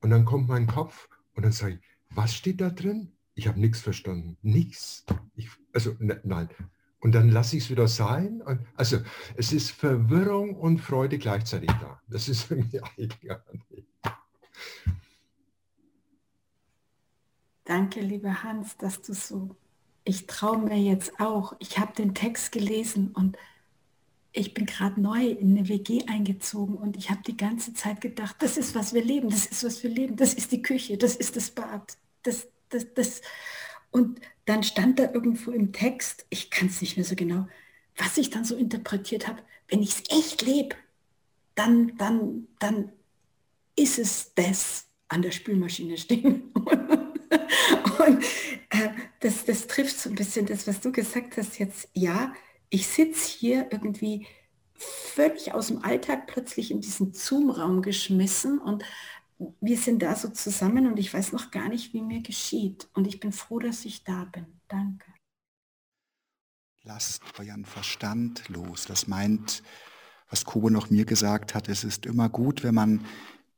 und 0.00 0.10
dann 0.10 0.24
kommt 0.24 0.48
mein 0.48 0.66
Kopf 0.66 1.08
und 1.34 1.44
dann 1.44 1.52
sage 1.52 1.74
ich, 1.74 1.80
was 2.10 2.34
steht 2.34 2.60
da 2.60 2.70
drin? 2.70 3.12
Ich 3.34 3.48
habe 3.48 3.60
nichts 3.60 3.80
verstanden. 3.80 4.36
Nichts. 4.42 5.04
also 5.72 5.94
ne, 5.98 6.20
nein. 6.24 6.48
Und 7.00 7.14
dann 7.14 7.30
lasse 7.30 7.56
ich 7.56 7.64
es 7.64 7.70
wieder 7.70 7.88
sein. 7.88 8.42
Und, 8.42 8.60
also 8.74 8.98
es 9.36 9.52
ist 9.52 9.70
Verwirrung 9.70 10.54
und 10.56 10.78
Freude 10.78 11.18
gleichzeitig 11.18 11.70
da. 11.80 12.02
Das 12.08 12.28
ist 12.28 12.50
irgendwie 12.50 12.82
eigenartig. 12.82 13.86
Danke, 17.70 18.00
lieber 18.00 18.42
Hans, 18.42 18.76
dass 18.78 19.00
du 19.00 19.14
so, 19.14 19.54
ich 20.02 20.26
traue 20.26 20.58
mir 20.58 20.76
jetzt 20.76 21.20
auch, 21.20 21.54
ich 21.60 21.78
habe 21.78 21.92
den 21.92 22.16
Text 22.16 22.50
gelesen 22.50 23.12
und 23.12 23.38
ich 24.32 24.54
bin 24.54 24.66
gerade 24.66 25.00
neu 25.00 25.28
in 25.28 25.56
eine 25.56 25.68
WG 25.68 26.02
eingezogen 26.08 26.74
und 26.74 26.96
ich 26.96 27.10
habe 27.10 27.22
die 27.24 27.36
ganze 27.36 27.72
Zeit 27.72 28.00
gedacht, 28.00 28.34
das 28.40 28.56
ist, 28.56 28.74
was 28.74 28.92
wir 28.92 29.04
leben, 29.04 29.30
das 29.30 29.46
ist, 29.46 29.62
was 29.62 29.84
wir 29.84 29.90
leben, 29.90 30.16
das 30.16 30.34
ist 30.34 30.50
die 30.50 30.62
Küche, 30.62 30.98
das 30.98 31.14
ist 31.14 31.36
das 31.36 31.52
Bad, 31.52 31.96
das, 32.24 32.48
das, 32.70 32.92
das. 32.92 33.20
Und 33.92 34.20
dann 34.46 34.64
stand 34.64 34.98
da 34.98 35.12
irgendwo 35.12 35.52
im 35.52 35.72
Text, 35.72 36.26
ich 36.28 36.50
kann 36.50 36.66
es 36.66 36.80
nicht 36.80 36.96
mehr 36.96 37.06
so 37.06 37.14
genau, 37.14 37.46
was 37.96 38.16
ich 38.16 38.30
dann 38.30 38.44
so 38.44 38.56
interpretiert 38.56 39.28
habe, 39.28 39.44
wenn 39.68 39.80
ich 39.80 39.90
es 39.90 40.02
echt 40.10 40.42
lebe, 40.42 40.74
dann, 41.54 41.96
dann, 41.98 42.48
dann 42.58 42.90
ist 43.76 44.00
es 44.00 44.34
das 44.34 44.88
an 45.06 45.22
der 45.22 45.30
Spülmaschine 45.30 45.98
stehen. 45.98 46.52
Und 48.06 48.24
äh, 48.70 48.90
das, 49.20 49.44
das 49.44 49.66
trifft 49.66 49.98
so 49.98 50.10
ein 50.10 50.16
bisschen 50.16 50.46
das, 50.46 50.66
was 50.66 50.80
du 50.80 50.92
gesagt 50.92 51.36
hast 51.36 51.58
jetzt. 51.58 51.88
Ja, 51.94 52.34
ich 52.68 52.86
sitze 52.86 53.28
hier 53.28 53.68
irgendwie 53.70 54.26
völlig 54.74 55.52
aus 55.52 55.68
dem 55.68 55.84
Alltag 55.84 56.26
plötzlich 56.26 56.70
in 56.70 56.80
diesen 56.80 57.12
Zoom-Raum 57.12 57.82
geschmissen 57.82 58.58
und 58.58 58.84
wir 59.60 59.78
sind 59.78 60.02
da 60.02 60.14
so 60.16 60.28
zusammen 60.28 60.86
und 60.86 60.98
ich 60.98 61.12
weiß 61.12 61.32
noch 61.32 61.50
gar 61.50 61.68
nicht, 61.68 61.94
wie 61.94 62.02
mir 62.02 62.22
geschieht. 62.22 62.88
Und 62.94 63.06
ich 63.06 63.20
bin 63.20 63.32
froh, 63.32 63.58
dass 63.58 63.84
ich 63.84 64.04
da 64.04 64.24
bin. 64.24 64.46
Danke. 64.68 65.06
Lasst 66.82 67.22
euren 67.38 67.64
Verstand 67.64 68.48
los. 68.48 68.84
Das 68.84 69.06
meint, 69.06 69.62
was 70.28 70.44
Kobo 70.44 70.70
noch 70.70 70.90
mir 70.90 71.04
gesagt 71.04 71.54
hat, 71.54 71.68
es 71.68 71.84
ist 71.84 72.06
immer 72.06 72.28
gut, 72.28 72.62
wenn 72.62 72.74
man 72.74 73.04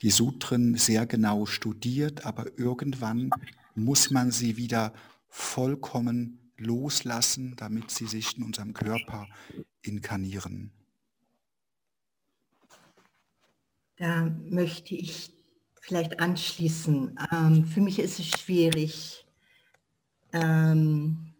die 0.03 0.11
Sutren 0.11 0.77
sehr 0.77 1.07
genau 1.07 1.47
studiert, 1.47 2.27
aber 2.27 2.59
irgendwann 2.59 3.31
muss 3.75 4.11
man 4.11 4.31
sie 4.31 4.57
wieder 4.57 4.93
vollkommen 5.29 6.53
loslassen, 6.57 7.55
damit 7.57 7.91
sie 7.91 8.07
sich 8.07 8.37
in 8.37 8.45
unserem 8.45 8.73
Körper 8.73 9.27
inkarnieren. 9.83 10.73
Da 13.97 14.25
möchte 14.49 14.95
ich 14.95 15.33
vielleicht 15.81 16.21
anschließen. 16.21 17.19
Ähm, 17.33 17.67
für 17.67 17.81
mich 17.81 17.99
ist 17.99 18.19
es 18.19 18.29
schwierig, 18.29 19.27
ähm, 20.33 21.35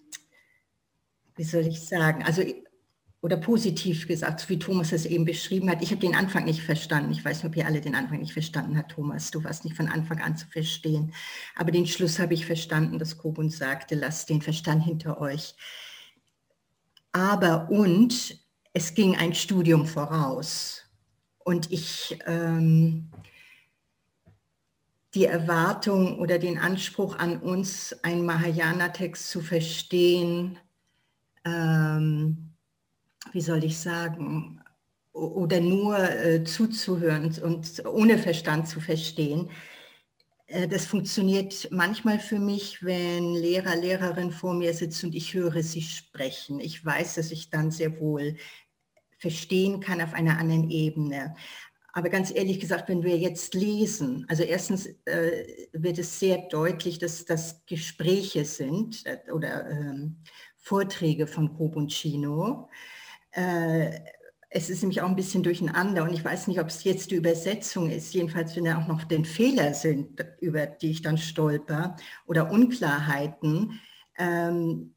wie 1.37 1.45
soll 1.45 1.67
ich 1.67 1.81
sagen, 1.81 2.23
also 2.23 2.43
oder 3.23 3.37
positiv 3.37 4.09
gesagt, 4.09 4.41
so 4.41 4.49
wie 4.49 4.59
Thomas 4.59 4.91
es 4.91 5.07
eben 5.07 5.25
beschrieben 5.25 5.71
hat. 5.71 5.81
Ich 5.81 5.93
habe 5.93 6.01
den 6.01 6.17
Anfang 6.17 6.45
nicht 6.45 6.61
verstanden. 6.61 7.13
Ich 7.13 7.25
weiß 7.25 7.39
nicht, 7.39 7.47
ob 7.47 7.57
ihr 7.57 7.67
alle 7.67 7.81
den 7.81 7.95
Anfang 7.95 8.19
nicht 8.19 8.33
verstanden 8.33 8.77
habt, 8.77 8.91
Thomas. 8.91 9.31
Du 9.31 9.43
warst 9.45 9.65
nicht 9.65 9.77
von 9.77 9.89
Anfang 9.89 10.21
an 10.21 10.37
zu 10.37 10.49
verstehen. 10.49 11.15
Aber 11.55 11.71
den 11.71 11.87
Schluss 11.87 12.19
habe 12.19 12.35
ich 12.35 12.45
verstanden, 12.45 12.99
dass 12.99 13.19
Kobun 13.19 13.49
sagte, 13.49 13.95
lasst 13.95 14.29
den 14.29 14.43
Verstand 14.43 14.85
hinter 14.85 15.21
euch. 15.21 15.55
Aber 17.13 17.71
und 17.71 18.41
es 18.73 18.93
ging 18.93 19.15
ein 19.17 19.35
Studium 19.35 19.87
voraus. 19.87 20.83
Und 21.39 21.71
ich, 21.71 22.19
ähm, 22.27 23.13
die 25.15 25.27
Erwartung 25.27 26.19
oder 26.19 26.41
den 26.41 26.59
Anspruch 26.59 27.17
an 27.21 27.39
uns, 27.39 27.93
einen 28.03 28.27
Mahayana-Text 28.27 29.31
zu 29.31 29.43
verstehen, 29.43 30.59
ähm, 31.45 32.52
wie 33.33 33.41
soll 33.41 33.65
ich 33.65 33.79
sagen, 33.79 34.61
oder 35.13 35.61
nur 35.61 35.99
äh, 35.99 36.43
zuzuhören 36.45 37.37
und 37.43 37.85
ohne 37.87 38.19
Verstand 38.19 38.69
zu 38.69 38.81
verstehen. 38.81 39.51
Äh, 40.47 40.69
das 40.69 40.87
funktioniert 40.87 41.69
manchmal 41.71 42.19
für 42.19 42.39
mich, 42.39 42.83
wenn 42.83 43.35
Lehrer, 43.35 43.77
Lehrerin 43.77 44.31
vor 44.31 44.55
mir 44.55 44.73
sitzen 44.75 45.07
und 45.07 45.15
ich 45.15 45.35
höre 45.35 45.63
sie 45.63 45.83
sprechen. 45.83 46.61
Ich 46.61 46.85
weiß, 46.85 47.15
dass 47.17 47.31
ich 47.31 47.51
dann 47.51 47.71
sehr 47.71 48.01
wohl 48.01 48.37
verstehen 49.19 49.81
kann 49.81 50.01
auf 50.01 50.15
einer 50.15 50.39
anderen 50.39 50.71
Ebene. 50.71 51.35
Aber 51.95 52.09
ganz 52.09 52.35
ehrlich 52.35 52.59
gesagt, 52.59 52.89
wenn 52.89 53.03
wir 53.03 53.19
jetzt 53.19 53.53
lesen, 53.53 54.25
also 54.29 54.43
erstens 54.43 54.87
äh, 55.05 55.69
wird 55.75 55.99
es 55.99 56.19
sehr 56.19 56.39
deutlich, 56.49 56.99
dass 56.99 57.27
das 57.27 57.67
Gespräche 57.67 58.47
sind 58.47 59.05
äh, 59.05 59.31
oder 59.31 59.69
ähm, 59.71 60.23
Vorträge 60.57 61.27
von 61.27 61.53
Probuncino. 61.53 62.71
Äh, 62.71 62.92
es 63.35 64.69
ist 64.69 64.83
nämlich 64.83 65.01
auch 65.01 65.09
ein 65.09 65.17
bisschen 65.17 65.43
durcheinander 65.43 66.03
und 66.05 66.13
ich 66.13 66.25
weiß 66.25 66.47
nicht, 66.49 66.61
ob 66.61 66.69
es 66.69 66.85
jetzt 66.85 67.11
die 67.11 67.17
Übersetzung 67.17 67.91
ist, 67.91 68.13
jedenfalls 68.13 68.55
wenn 68.55 68.67
da 68.67 68.79
auch 68.79 68.87
noch 68.87 69.05
den 69.05 69.25
Fehler 69.25 69.73
sind, 69.73 70.25
über 70.41 70.67
die 70.67 70.91
ich 70.91 71.03
dann 71.03 71.17
stolper 71.17 71.97
oder 72.27 72.51
Unklarheiten. 72.51 73.81
Ähm, 74.19 74.95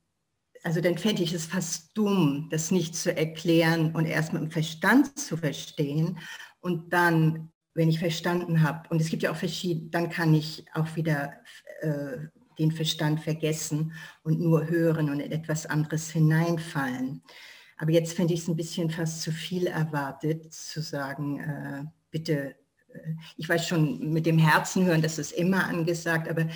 also 0.64 0.82
dann 0.82 0.98
fände 0.98 1.24
ich 1.24 1.34
es 1.34 1.46
fast 1.46 1.98
dumm, 1.98 2.50
das 2.52 2.72
nicht 2.72 2.96
zu 2.96 3.16
erklären 3.16 3.96
und 3.96 4.06
erst 4.06 4.34
mit 4.34 4.42
dem 4.42 4.52
Verstand 4.52 5.18
zu 5.18 5.38
verstehen 5.38 6.18
und 6.60 6.92
dann, 6.92 7.52
wenn 7.76 7.90
ich 7.90 8.00
verstanden 8.00 8.64
habe, 8.64 8.90
und 8.90 9.00
es 9.00 9.10
gibt 9.10 9.22
ja 9.22 9.32
auch 9.32 9.36
verschiedene, 9.36 9.92
dann 9.92 10.10
kann 10.10 10.34
ich 10.34 10.66
auch 10.74 10.96
wieder 10.96 11.34
äh, 11.82 12.18
den 12.58 12.72
Verstand 12.72 13.22
vergessen 13.22 13.94
und 14.24 14.40
nur 14.40 14.68
hören 14.68 15.10
und 15.12 15.20
in 15.20 15.32
etwas 15.32 15.68
anderes 15.68 16.10
hineinfallen. 16.10 17.22
Aber 17.78 17.92
jetzt 17.92 18.14
fände 18.14 18.34
ich 18.34 18.42
es 18.42 18.48
ein 18.48 18.56
bisschen 18.56 18.90
fast 18.90 19.22
zu 19.22 19.32
viel 19.32 19.68
erwartet, 19.68 20.54
zu 20.54 20.82
sagen, 20.82 21.40
äh, 21.40 21.84
bitte, 22.10 22.56
äh, 22.94 23.00
ich 23.38 23.50
weiß 23.50 23.68
schon, 23.68 24.12
mit 24.12 24.26
dem 24.26 24.38
Herzen 24.38 24.86
hören, 24.86 25.02
das 25.02 25.20
ist 25.20 25.34
immer 25.34 25.66
angesagt, 25.66 26.30
aber 26.30 26.48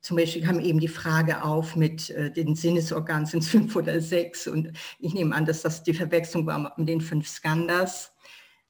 zum 0.00 0.16
Beispiel 0.16 0.42
kam 0.42 0.60
eben 0.60 0.78
die 0.78 0.88
Frage 0.88 1.42
auf 1.42 1.74
mit 1.74 2.10
äh, 2.10 2.30
den 2.30 2.54
Sinnesorganen, 2.54 3.26
sind 3.26 3.42
es 3.42 3.48
fünf 3.48 3.74
oder 3.74 4.00
sechs? 4.00 4.46
Und 4.46 4.72
ich 5.00 5.14
nehme 5.14 5.34
an, 5.34 5.46
dass 5.46 5.62
das 5.62 5.82
die 5.82 5.94
Verwechslung 5.94 6.46
war 6.46 6.74
mit 6.76 6.88
den 6.88 7.00
fünf 7.00 7.26
Skandals. 7.26 8.12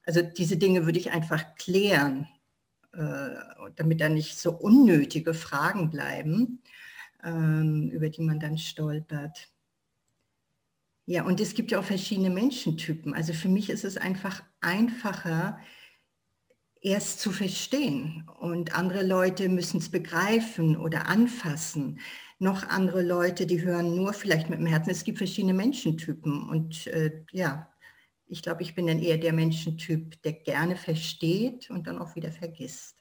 Also 0.05 0.23
diese 0.23 0.57
Dinge 0.57 0.87
würde 0.87 0.99
ich 0.99 1.11
einfach 1.11 1.55
klären, 1.57 2.27
äh, 2.95 3.35
damit 3.75 4.01
da 4.01 4.09
nicht 4.09 4.39
so 4.39 4.53
unnötige 4.53 5.35
Fragen 5.35 5.91
bleiben, 5.91 6.63
ähm, 7.23 7.91
über 7.91 8.09
die 8.09 8.23
man 8.23 8.41
dann 8.41 8.57
stolpert. 8.57 9.51
Ja, 11.09 11.25
und 11.25 11.41
es 11.41 11.55
gibt 11.55 11.71
ja 11.71 11.79
auch 11.79 11.85
verschiedene 11.85 12.31
Menschentypen. 12.31 13.15
Also 13.15 13.33
für 13.33 13.49
mich 13.49 13.71
ist 13.71 13.85
es 13.85 13.97
einfach 13.97 14.43
einfacher, 14.61 15.61
erst 16.81 17.21
zu 17.21 17.31
verstehen. 17.31 18.29
Und 18.41 18.75
andere 18.77 19.07
Leute 19.07 19.49
müssen 19.49 19.79
es 19.79 19.89
begreifen 19.89 20.77
oder 20.77 21.07
anfassen. 21.07 22.01
Noch 22.41 22.69
andere 22.69 23.03
Leute, 23.03 23.47
die 23.47 23.63
hören 23.63 23.95
nur 23.95 24.13
vielleicht 24.15 24.51
mit 24.51 24.59
dem 24.59 24.67
Herzen. 24.67 24.91
Es 24.91 25.05
gibt 25.05 25.19
verschiedene 25.19 25.55
Menschentypen. 25.55 26.49
Und 26.49 26.89
äh, 26.89 27.25
ja, 27.31 27.73
ich 28.27 28.43
glaube, 28.43 28.63
ich 28.63 28.75
bin 28.75 28.89
dann 28.89 28.99
eher 28.99 29.19
der 29.19 29.33
Menschentyp, 29.33 30.21
der 30.23 30.33
gerne 30.33 30.75
versteht 30.75 31.71
und 31.71 31.87
dann 31.87 31.99
auch 31.99 32.17
wieder 32.17 32.33
vergisst. 32.33 32.97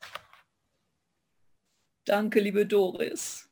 Danke, 2.06 2.40
liebe 2.40 2.68
Doris. 2.68 3.50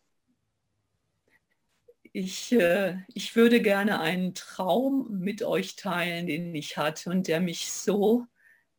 Ich, 2.15 2.51
äh, 2.51 2.99
ich 3.15 3.35
würde 3.35 3.59
gerne 3.59 3.99
einen 3.99 4.35
Traum 4.35 5.07
mit 5.19 5.41
euch 5.41 5.75
teilen, 5.75 6.27
den 6.27 6.53
ich 6.53 6.77
hatte 6.77 7.09
und 7.09 7.27
der 7.27 7.39
mich 7.41 7.71
so 7.71 8.27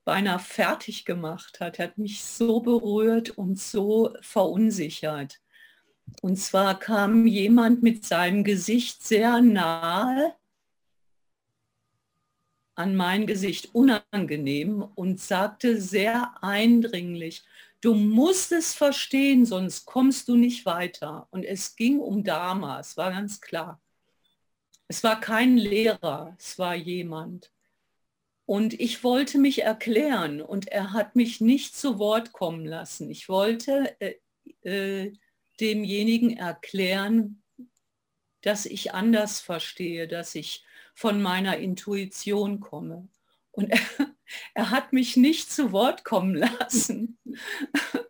beinahe 0.05 0.39
fertig 0.39 1.05
gemacht 1.05 1.59
hat. 1.59 1.81
Hat 1.81 1.99
mich 1.99 2.23
so 2.25 2.61
berührt 2.61 3.31
und 3.31 3.59
so 3.59 4.15
verunsichert. 4.21 5.41
Und 6.23 6.37
zwar 6.37 6.79
kam 6.79 7.27
jemand 7.27 7.83
mit 7.83 8.05
seinem 8.05 8.45
Gesicht 8.45 9.03
sehr 9.03 9.41
nahe 9.41 10.35
an 12.77 12.95
mein 12.95 13.27
Gesicht 13.27 13.75
unangenehm 13.75 14.83
und 14.95 15.21
sagte 15.21 15.81
sehr 15.81 16.35
eindringlich, 16.41 17.45
du 17.85 17.95
musst 17.95 18.51
es 18.53 18.75
verstehen, 18.75 19.45
sonst 19.45 19.85
kommst 19.85 20.29
du 20.29 20.37
nicht 20.37 20.65
weiter. 20.65 21.29
Und 21.31 21.45
es 21.45 21.77
ging 21.77 22.01
um 22.01 22.25
Dharma, 22.25 22.81
es 22.81 22.97
war 22.97 23.11
ganz 23.11 23.43
klar. 23.43 23.81
Es 24.89 25.05
war 25.05 25.21
kein 25.21 25.59
Lehrer, 25.59 26.35
es 26.39 26.59
war 26.59 26.75
jemand. 26.75 27.53
Und 28.47 28.75
ich 28.75 29.05
wollte 29.05 29.39
mich 29.39 29.63
erklären 29.63 30.41
und 30.41 30.69
er 30.69 30.93
hat 30.93 31.15
mich 31.15 31.41
nicht 31.41 31.77
zu 31.77 31.99
Wort 31.99 32.33
kommen 32.33 32.65
lassen. 32.65 33.11
Ich 33.11 33.29
wollte 33.29 33.97
äh, 34.01 34.15
äh, 34.63 35.13
demjenigen 35.61 36.37
erklären, 36.37 37.43
dass 38.41 38.67
ich 38.67 38.95
anders 38.95 39.41
verstehe, 39.41 40.09
dass 40.09 40.35
ich 40.35 40.65
von 40.95 41.21
meiner 41.21 41.59
Intuition 41.59 42.61
komme. 42.61 43.09
Und 43.51 43.71
er, 43.71 44.14
er 44.55 44.71
hat 44.71 44.93
mich 44.93 45.17
nicht 45.17 45.53
zu 45.53 45.73
Wort 45.73 46.05
kommen 46.05 46.35
lassen. 46.35 47.19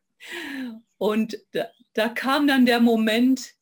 Und 0.99 1.39
da, 1.53 1.69
da 1.93 2.09
kam 2.09 2.47
dann 2.47 2.67
der 2.67 2.81
Moment, 2.81 3.55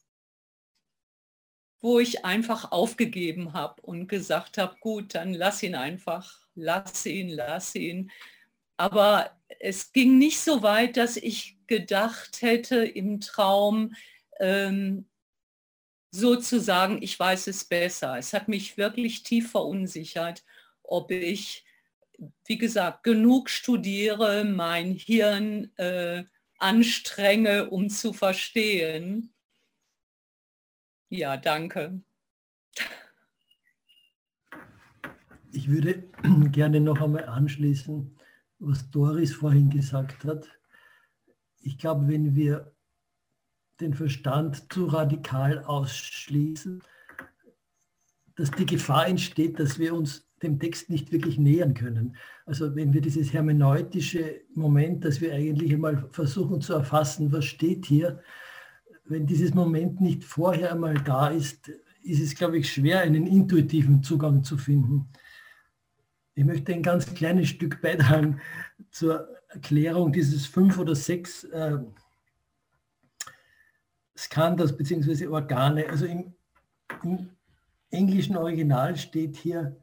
wo 1.81 1.99
ich 1.99 2.25
einfach 2.25 2.71
aufgegeben 2.71 3.53
habe 3.53 3.83
und 3.83 4.07
gesagt 4.07 4.57
habe, 4.57 4.77
gut, 4.81 5.17
dann 5.17 5.35
lass 5.35 5.63
ihn 5.65 5.75
einfach, 5.75 6.39
lass 6.55 7.05
ihn, 7.07 7.29
lass 7.29 7.75
ihn. 7.75 8.11
Aber 8.77 9.37
es 9.59 9.93
ging 9.93 10.17
nicht 10.17 10.39
so 10.41 10.63
weit, 10.63 10.97
dass 10.97 11.17
ich 11.17 11.59
gedacht 11.67 12.41
hätte 12.41 12.85
im 12.85 13.21
Traum, 13.21 13.95
ähm, 14.39 15.09
sozusagen, 16.13 17.03
ich 17.03 17.19
weiß 17.19 17.49
es 17.49 17.65
besser. 17.65 18.19
Es 18.19 18.33
hat 18.33 18.47
mich 18.47 18.77
wirklich 18.77 19.23
tief 19.23 19.51
verunsichert, 19.51 20.45
ob 20.83 21.11
ich, 21.11 21.65
wie 22.47 22.59
gesagt, 22.59 23.03
genug 23.03 23.51
studiere, 23.51 24.45
mein 24.45 24.93
Hirn 24.93 25.71
äh, 25.77 26.25
anstrenge, 26.59 27.71
um 27.71 27.89
zu 27.89 28.13
verstehen. 28.13 29.33
Ja, 31.09 31.37
danke. 31.37 32.01
Ich 35.53 35.69
würde 35.69 36.05
gerne 36.53 36.81
noch 36.81 37.01
einmal 37.01 37.27
anschließen, 37.27 38.17
was 38.59 38.91
Doris 38.91 39.35
vorhin 39.35 39.69
gesagt 39.69 40.25
hat. 40.25 40.47
Ich 41.61 41.79
glaube, 41.79 42.09
wenn 42.09 42.35
wir 42.35 42.73
den 43.81 43.95
Verstand 43.95 44.73
zu 44.73 44.87
radikal 44.87 45.65
ausschließen, 45.65 46.83
dass 48.37 48.51
die 48.53 48.67
Gefahr 48.67 49.09
entsteht, 49.09 49.59
dass 49.59 49.79
wir 49.79 49.95
uns 49.95 50.27
dem 50.43 50.59
Text 50.59 50.91
nicht 50.91 51.13
wirklich 51.13 51.39
nähern 51.39 51.75
können. 51.75 52.17
Also 52.47 52.75
wenn 52.75 52.93
wir 52.93 53.01
dieses 53.01 53.33
hermeneutische 53.33 54.41
Moment, 54.55 55.05
dass 55.05 55.21
wir 55.21 55.35
eigentlich 55.35 55.73
einmal 55.73 56.09
versuchen 56.11 56.61
zu 56.61 56.75
erfassen, 56.75 57.33
was 57.33 57.45
steht 57.45 57.87
hier, 57.87 58.21
wenn 59.05 59.27
dieses 59.27 59.55
Moment 59.55 60.01
nicht 60.01 60.25
vorher 60.25 60.73
einmal 60.73 60.95
da 60.95 61.29
ist, 61.29 61.71
ist 62.03 62.21
es, 62.21 62.35
glaube 62.35 62.59
ich, 62.59 62.73
schwer, 62.73 63.01
einen 63.01 63.27
intuitiven 63.27 64.03
Zugang 64.03 64.43
zu 64.43 64.57
finden. 64.57 65.09
Ich 66.35 66.45
möchte 66.45 66.73
ein 66.73 66.83
ganz 66.83 67.13
kleines 67.15 67.49
Stück 67.49 67.81
beitragen 67.81 68.41
zur 68.91 69.29
Erklärung 69.49 70.13
dieses 70.13 70.47
fünf 70.47 70.79
oder 70.79 70.95
sechs 70.95 71.45
äh, 71.45 71.79
Skandals 74.17 74.77
bzw. 74.77 75.27
Organe. 75.27 75.89
Also 75.89 76.07
im, 76.07 76.35
im 77.03 77.31
englischen 77.91 78.37
Original 78.37 78.97
steht 78.97 79.37
hier 79.37 79.77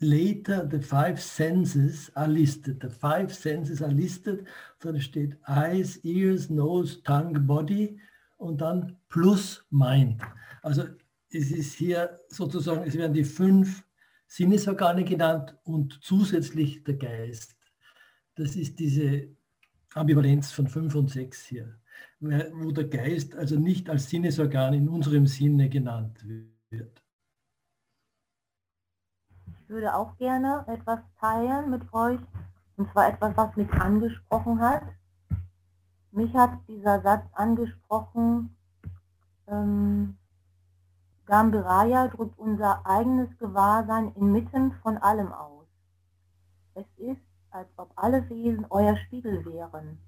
later 0.00 0.68
the 0.70 0.80
five 0.80 1.20
senses 1.20 2.10
are 2.14 2.28
listed. 2.28 2.80
The 2.82 2.90
five 2.90 3.32
senses 3.32 3.82
are 3.82 3.92
listed. 3.92 4.46
Dann 4.80 5.00
steht 5.00 5.36
Eyes, 5.46 5.96
Ears, 6.04 6.50
Nose, 6.50 7.02
Tongue, 7.02 7.38
Body 7.40 7.98
und 8.38 8.60
dann 8.60 8.96
plus 9.08 9.64
Mind. 9.70 10.20
Also 10.62 10.84
es 11.30 11.50
ist 11.50 11.74
hier 11.74 12.20
sozusagen, 12.28 12.82
es 12.86 12.96
werden 12.96 13.14
die 13.14 13.24
fünf 13.24 13.84
Sinnesorgane 14.26 15.04
genannt 15.04 15.56
und 15.64 15.98
zusätzlich 16.02 16.82
der 16.84 16.94
Geist. 16.94 17.56
Das 18.34 18.56
ist 18.56 18.78
diese 18.78 19.28
Ambivalenz 19.94 20.52
von 20.52 20.66
fünf 20.68 20.94
und 20.94 21.10
sechs 21.10 21.46
hier 21.46 21.80
wo 22.20 22.70
der 22.70 22.84
Geist 22.84 23.34
also 23.34 23.58
nicht 23.58 23.88
als 23.88 24.10
Sinnesorgan 24.10 24.74
in 24.74 24.88
unserem 24.88 25.26
Sinne 25.26 25.68
genannt 25.68 26.24
wird. 26.70 26.99
Ich 29.70 29.74
würde 29.74 29.94
auch 29.94 30.16
gerne 30.16 30.64
etwas 30.66 30.98
teilen 31.20 31.70
mit 31.70 31.94
euch, 31.94 32.18
und 32.76 32.90
zwar 32.90 33.06
etwas, 33.06 33.36
was 33.36 33.54
mich 33.54 33.72
angesprochen 33.72 34.60
hat. 34.60 34.82
Mich 36.10 36.34
hat 36.34 36.50
dieser 36.66 37.00
Satz 37.02 37.24
angesprochen, 37.34 38.56
ähm, 39.46 40.18
Gambiraya 41.24 42.08
drückt 42.08 42.36
unser 42.36 42.84
eigenes 42.84 43.28
Gewahrsein 43.38 44.12
inmitten 44.16 44.72
von 44.82 44.98
allem 44.98 45.32
aus. 45.32 45.68
Es 46.74 46.86
ist, 46.96 47.22
als 47.52 47.68
ob 47.76 47.92
alle 47.94 48.28
Wesen 48.28 48.66
euer 48.70 48.96
Spiegel 48.96 49.44
wären. 49.44 50.00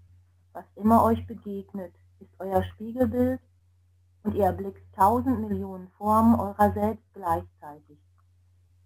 Was 0.55 0.64
immer 0.75 1.05
euch 1.05 1.25
begegnet, 1.29 1.94
ist 2.18 2.35
euer 2.40 2.64
Spiegelbild 2.64 3.40
und 4.25 4.35
ihr 4.35 4.46
erblickt 4.46 4.83
tausend 4.96 5.38
Millionen 5.38 5.87
Formen 5.98 6.35
eurer 6.35 6.72
selbst 6.72 7.05
gleichzeitig, 7.14 8.01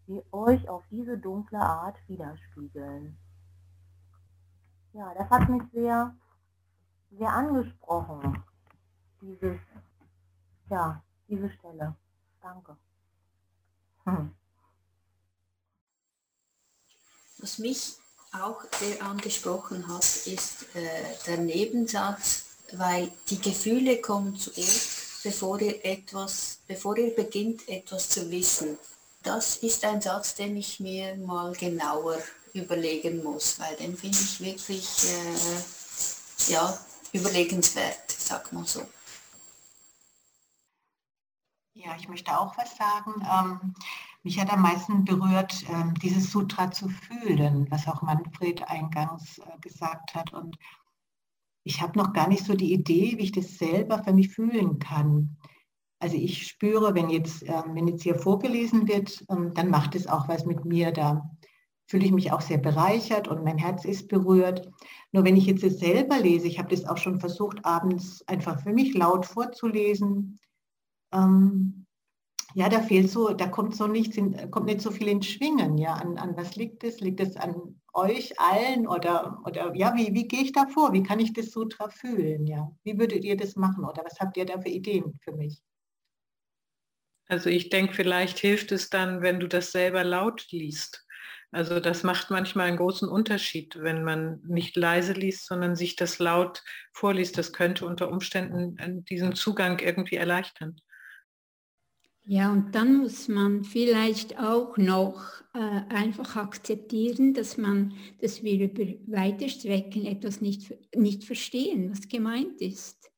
die 0.06 0.22
euch 0.32 0.68
auf 0.68 0.84
diese 0.90 1.18
dunkle 1.18 1.58
Art 1.58 1.96
widerspiegeln. 2.08 3.16
Ja, 4.92 5.12
das 5.14 5.28
hat 5.28 5.48
mich 5.48 5.62
sehr, 5.72 6.14
sehr 7.10 7.28
angesprochen, 7.28 8.42
dieses, 9.20 9.58
ja, 10.70 11.02
diese 11.28 11.50
Stelle. 11.50 11.94
Danke. 12.40 12.76
Hm. 14.04 14.34
Was 17.38 17.58
mich 17.58 17.98
auch 18.32 18.62
sehr 18.72 19.02
angesprochen 19.02 19.86
hat, 19.88 20.04
ist 20.26 20.74
äh, 20.74 21.16
der 21.26 21.38
Nebensatz, 21.38 22.46
weil 22.72 23.12
die 23.28 23.40
Gefühle 23.40 24.00
kommen 24.00 24.36
zuerst, 24.36 25.22
bevor 25.22 25.60
ihr 25.60 25.84
etwas, 25.84 26.60
bevor 26.66 26.96
ihr 26.96 27.14
beginnt, 27.14 27.68
etwas 27.68 28.08
zu 28.08 28.30
wissen. 28.30 28.78
Das 29.26 29.56
ist 29.56 29.84
ein 29.84 30.00
Satz, 30.00 30.36
den 30.36 30.56
ich 30.56 30.78
mir 30.78 31.16
mal 31.16 31.52
genauer 31.52 32.16
überlegen 32.54 33.24
muss, 33.24 33.58
weil 33.58 33.74
den 33.74 33.96
finde 33.96 34.16
ich 34.16 34.40
wirklich 34.40 34.86
äh, 35.10 36.52
ja, 36.52 36.78
überlegenswert, 37.12 38.08
sag 38.08 38.52
mal 38.52 38.64
so. 38.64 38.82
Ja, 41.74 41.96
ich 41.98 42.08
möchte 42.08 42.38
auch 42.38 42.56
was 42.56 42.76
sagen. 42.76 43.26
Ähm, 43.28 43.74
mich 44.22 44.40
hat 44.40 44.52
am 44.52 44.62
meisten 44.62 45.04
berührt, 45.04 45.64
ähm, 45.70 45.94
dieses 45.94 46.30
Sutra 46.30 46.70
zu 46.70 46.88
fühlen, 46.88 47.66
was 47.68 47.88
auch 47.88 48.02
Manfred 48.02 48.62
eingangs 48.68 49.38
äh, 49.38 49.58
gesagt 49.60 50.14
hat. 50.14 50.32
Und 50.32 50.56
ich 51.64 51.82
habe 51.82 51.98
noch 51.98 52.12
gar 52.12 52.28
nicht 52.28 52.44
so 52.44 52.54
die 52.54 52.72
Idee, 52.72 53.18
wie 53.18 53.24
ich 53.24 53.32
das 53.32 53.58
selber 53.58 54.04
für 54.04 54.12
mich 54.12 54.28
fühlen 54.28 54.78
kann. 54.78 55.36
Also 55.98 56.16
ich 56.16 56.46
spüre, 56.46 56.94
wenn 56.94 57.08
jetzt, 57.08 57.42
ähm, 57.44 57.74
wenn 57.74 57.88
jetzt 57.88 58.02
hier 58.02 58.16
vorgelesen 58.16 58.86
wird, 58.86 59.24
ähm, 59.30 59.54
dann 59.54 59.70
macht 59.70 59.94
es 59.94 60.06
auch 60.06 60.28
was 60.28 60.44
mit 60.44 60.64
mir. 60.64 60.92
Da 60.92 61.30
fühle 61.88 62.04
ich 62.04 62.12
mich 62.12 62.32
auch 62.32 62.40
sehr 62.40 62.58
bereichert 62.58 63.28
und 63.28 63.44
mein 63.44 63.58
Herz 63.58 63.84
ist 63.84 64.08
berührt. 64.08 64.68
Nur 65.12 65.24
wenn 65.24 65.36
ich 65.36 65.46
jetzt 65.46 65.64
es 65.64 65.78
selber 65.78 66.18
lese, 66.18 66.48
ich 66.48 66.58
habe 66.58 66.68
das 66.68 66.84
auch 66.84 66.98
schon 66.98 67.20
versucht, 67.20 67.64
abends 67.64 68.22
einfach 68.26 68.60
für 68.62 68.72
mich 68.72 68.94
laut 68.94 69.24
vorzulesen, 69.24 70.38
ähm, 71.12 71.86
ja, 72.54 72.70
da 72.70 72.80
fehlt 72.80 73.10
so, 73.10 73.34
da 73.34 73.48
kommt 73.48 73.76
so 73.76 73.86
nichts, 73.86 74.16
in, 74.16 74.50
kommt 74.50 74.66
nicht 74.66 74.80
so 74.80 74.90
viel 74.90 75.08
in 75.08 75.22
Schwingen. 75.22 75.76
Ja, 75.76 75.92
an, 75.94 76.16
an 76.16 76.36
was 76.38 76.56
liegt 76.56 76.84
es? 76.84 77.00
Liegt 77.00 77.20
es 77.20 77.36
an 77.36 77.80
euch 77.92 78.38
allen 78.40 78.86
oder, 78.86 79.42
oder 79.44 79.74
ja, 79.74 79.94
wie, 79.94 80.14
wie 80.14 80.26
gehe 80.26 80.42
ich 80.42 80.52
da 80.52 80.66
vor? 80.66 80.92
Wie 80.94 81.02
kann 81.02 81.20
ich 81.20 81.34
das 81.34 81.50
Sutra 81.50 81.90
fühlen? 81.90 82.46
Ja, 82.46 82.70
wie 82.82 82.98
würdet 82.98 83.24
ihr 83.24 83.36
das 83.36 83.56
machen 83.56 83.84
oder 83.84 84.02
was 84.04 84.18
habt 84.20 84.38
ihr 84.38 84.46
da 84.46 84.58
für 84.58 84.68
Ideen 84.68 85.18
für 85.22 85.32
mich? 85.32 85.62
Also 87.28 87.50
ich 87.50 87.70
denke, 87.70 87.94
vielleicht 87.94 88.38
hilft 88.38 88.72
es 88.72 88.88
dann, 88.88 89.22
wenn 89.22 89.40
du 89.40 89.48
das 89.48 89.72
selber 89.72 90.04
laut 90.04 90.46
liest. 90.50 91.04
Also 91.50 91.80
das 91.80 92.02
macht 92.02 92.30
manchmal 92.30 92.68
einen 92.68 92.76
großen 92.76 93.08
Unterschied, 93.08 93.76
wenn 93.80 94.04
man 94.04 94.40
nicht 94.46 94.76
leise 94.76 95.12
liest, 95.12 95.46
sondern 95.46 95.74
sich 95.76 95.96
das 95.96 96.18
laut 96.18 96.62
vorliest. 96.92 97.38
Das 97.38 97.52
könnte 97.52 97.86
unter 97.86 98.10
Umständen 98.10 99.04
diesen 99.04 99.34
Zugang 99.34 99.78
irgendwie 99.78 100.16
erleichtern. 100.16 100.80
Ja, 102.28 102.50
und 102.50 102.74
dann 102.74 102.96
muss 102.96 103.28
man 103.28 103.62
vielleicht 103.62 104.36
auch 104.36 104.76
noch 104.76 105.22
äh, 105.54 105.58
einfach 105.58 106.34
akzeptieren, 106.34 107.34
dass 107.34 107.56
man, 107.56 107.94
dass 108.20 108.42
wir 108.42 108.64
über 108.64 108.82
weite 109.06 109.48
Strecken 109.48 110.04
etwas 110.06 110.40
nicht, 110.40 110.74
nicht 110.94 111.22
verstehen, 111.22 111.88
was 111.92 112.08
gemeint 112.08 112.60
ist. 112.60 113.12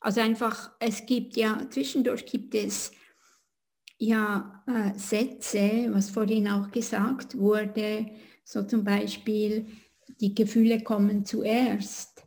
Also 0.00 0.20
einfach, 0.20 0.70
es 0.78 1.06
gibt 1.06 1.36
ja, 1.36 1.68
zwischendurch 1.70 2.24
gibt 2.24 2.54
es 2.54 2.92
ja 4.00 4.62
äh, 4.66 4.98
Sätze, 4.98 5.88
was 5.90 6.10
vorhin 6.10 6.48
auch 6.48 6.70
gesagt 6.70 7.38
wurde, 7.38 8.06
so 8.44 8.62
zum 8.62 8.82
Beispiel, 8.82 9.66
die 10.20 10.34
Gefühle 10.34 10.82
kommen 10.82 11.24
zuerst. 11.24 12.24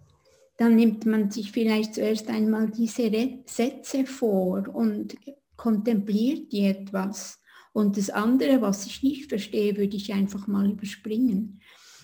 Dann 0.58 0.76
nimmt 0.76 1.06
man 1.06 1.32
sich 1.32 1.52
vielleicht 1.52 1.96
zuerst 1.96 2.30
einmal 2.30 2.70
diese 2.70 3.12
Sätze 3.46 4.06
vor 4.06 4.70
und 4.74 5.18
kontempliert 5.58 6.52
die 6.52 6.66
etwas. 6.66 7.40
Und 7.74 7.98
das 7.98 8.12
andere, 8.12 8.62
was 8.62 8.86
ich 8.86 9.02
nicht 9.02 9.30
verstehe, 9.30 9.76
würde 9.76 9.98
ich 9.98 10.14
einfach 10.14 10.48
mal 10.48 10.70
überspringen. 10.70 11.60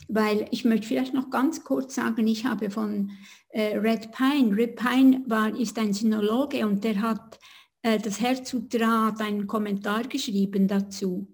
Weil 0.08 0.48
ich 0.50 0.66
möchte 0.66 0.88
vielleicht 0.88 1.14
noch 1.14 1.30
ganz 1.30 1.64
kurz 1.64 1.94
sagen, 1.94 2.26
ich 2.28 2.46
habe 2.46 2.72
von 2.72 3.12
äh, 3.50 3.78
Red 3.78 4.12
Pine, 4.12 4.56
Red 4.56 4.76
Pine 4.76 5.24
war, 5.28 5.56
ist 5.56 5.78
ein 5.78 5.94
Sinologe 5.94 6.66
und 6.66 6.84
der 6.84 7.02
hat 7.02 7.40
äh, 7.82 8.00
das 8.00 8.20
Herzsutra 8.20 9.08
hat 9.08 9.22
einen 9.22 9.48
Kommentar 9.48 10.04
geschrieben 10.04 10.68
dazu. 10.68 11.28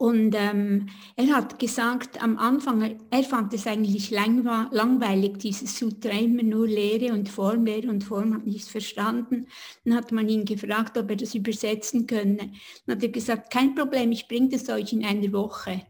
Und 0.00 0.34
ähm, 0.34 0.88
er 1.14 1.26
hat 1.36 1.58
gesagt, 1.58 2.22
am 2.22 2.38
Anfang, 2.38 2.98
er 3.10 3.22
fand 3.22 3.52
es 3.52 3.66
eigentlich 3.66 4.10
langweilig, 4.10 5.38
dieses 5.40 5.78
Sutra, 5.78 6.08
immer 6.12 6.42
nur 6.42 6.66
Lehre 6.66 7.12
und 7.12 7.28
Form, 7.28 7.66
Lehre 7.66 7.90
und 7.90 8.02
Form, 8.02 8.32
hat 8.32 8.46
nichts 8.46 8.70
verstanden. 8.70 9.46
Dann 9.84 9.94
hat 9.94 10.10
man 10.10 10.26
ihn 10.26 10.46
gefragt, 10.46 10.96
ob 10.96 11.10
er 11.10 11.16
das 11.16 11.34
übersetzen 11.34 12.06
könne. 12.06 12.50
Dann 12.86 12.96
hat 12.96 13.02
er 13.02 13.10
gesagt, 13.10 13.52
kein 13.52 13.74
Problem, 13.74 14.10
ich 14.10 14.26
bringe 14.26 14.48
das 14.48 14.70
euch 14.70 14.94
in 14.94 15.04
einer 15.04 15.34
Woche. 15.34 15.82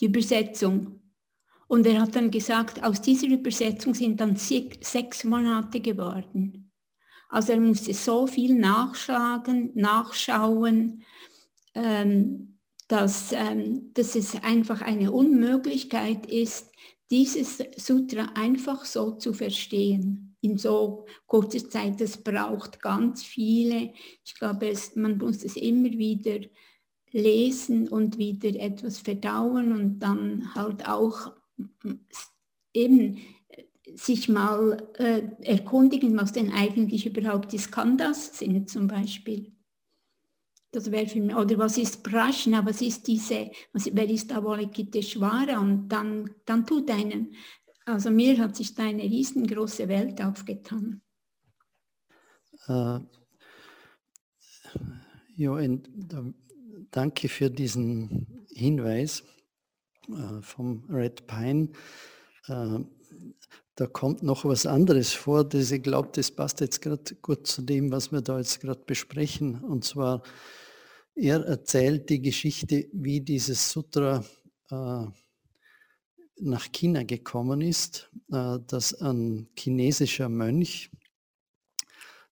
Die 0.00 0.06
Übersetzung. 0.06 1.00
Und 1.68 1.86
er 1.86 2.00
hat 2.00 2.16
dann 2.16 2.32
gesagt, 2.32 2.82
aus 2.82 3.00
dieser 3.00 3.28
Übersetzung 3.28 3.94
sind 3.94 4.20
dann 4.20 4.34
sechs 4.34 5.22
Monate 5.22 5.78
geworden. 5.80 6.67
Also 7.28 7.52
er 7.52 7.60
musste 7.60 7.92
so 7.94 8.26
viel 8.26 8.54
nachschlagen, 8.54 9.70
nachschauen, 9.74 11.02
ähm, 11.74 12.58
dass, 12.88 13.32
ähm, 13.32 13.92
dass 13.94 14.14
es 14.14 14.34
einfach 14.42 14.80
eine 14.80 15.12
Unmöglichkeit 15.12 16.26
ist, 16.26 16.72
dieses 17.10 17.62
Sutra 17.76 18.32
einfach 18.34 18.84
so 18.84 19.12
zu 19.12 19.32
verstehen 19.32 20.36
in 20.40 20.58
so 20.58 21.06
kurzer 21.26 21.68
Zeit. 21.68 22.00
Das 22.00 22.22
braucht 22.22 22.80
ganz 22.80 23.22
viele. 23.22 23.92
Ich 24.24 24.34
glaube, 24.34 24.68
es, 24.68 24.94
man 24.96 25.18
muss 25.18 25.44
es 25.44 25.56
immer 25.56 25.90
wieder 25.90 26.40
lesen 27.10 27.88
und 27.88 28.18
wieder 28.18 28.48
etwas 28.60 28.98
verdauen 28.98 29.72
und 29.72 29.98
dann 30.00 30.54
halt 30.54 30.86
auch 30.88 31.32
eben 32.74 33.18
sich 33.98 34.28
mal 34.28 34.88
äh, 34.98 35.22
erkundigen, 35.42 36.16
was 36.16 36.32
denn 36.32 36.52
eigentlich 36.52 37.06
überhaupt 37.06 37.52
die 37.52 37.58
Skandhas 37.58 38.38
sind 38.38 38.70
zum 38.70 38.86
Beispiel. 38.86 39.52
Das 40.70 40.90
wäre 40.90 41.06
für 41.06 41.20
mich, 41.20 41.34
oder 41.34 41.58
was 41.58 41.78
ist 41.78 42.02
Prashna, 42.02 42.64
was 42.64 42.82
ist 42.82 43.06
diese, 43.06 43.50
was, 43.72 43.88
wer 43.92 44.08
ist 44.08 44.32
Avalokiteshvara 44.32 45.58
und 45.58 45.88
dann, 45.88 46.30
dann 46.44 46.66
tut 46.66 46.90
einen, 46.90 47.34
also 47.86 48.10
mir 48.10 48.38
hat 48.38 48.54
sich 48.54 48.74
da 48.74 48.84
eine 48.84 49.02
riesengroße 49.02 49.88
Welt 49.88 50.22
aufgetan. 50.22 51.00
Äh, 52.66 53.00
ja, 55.36 55.50
und, 55.50 55.88
danke 56.90 57.28
für 57.28 57.50
diesen 57.50 58.44
Hinweis 58.52 59.24
äh, 60.08 60.42
vom 60.42 60.84
Red 60.90 61.26
Pine. 61.26 61.70
Da 63.78 63.86
kommt 63.86 64.24
noch 64.24 64.44
was 64.44 64.66
anderes 64.66 65.12
vor, 65.12 65.44
das 65.44 65.70
ich 65.70 65.84
glaube, 65.84 66.08
das 66.12 66.32
passt 66.32 66.58
jetzt 66.60 66.82
gerade 66.82 67.14
gut 67.22 67.46
zu 67.46 67.62
dem, 67.62 67.92
was 67.92 68.10
wir 68.10 68.22
da 68.22 68.38
jetzt 68.38 68.58
gerade 68.58 68.82
besprechen. 68.84 69.62
Und 69.62 69.84
zwar, 69.84 70.24
er 71.14 71.44
erzählt 71.44 72.10
die 72.10 72.20
Geschichte, 72.20 72.88
wie 72.92 73.20
dieses 73.20 73.70
Sutra 73.70 74.24
äh, 74.72 75.06
nach 76.40 76.72
China 76.72 77.04
gekommen 77.04 77.60
ist, 77.60 78.10
äh, 78.32 78.58
dass 78.66 78.94
ein 79.00 79.48
chinesischer 79.56 80.28
Mönch 80.28 80.90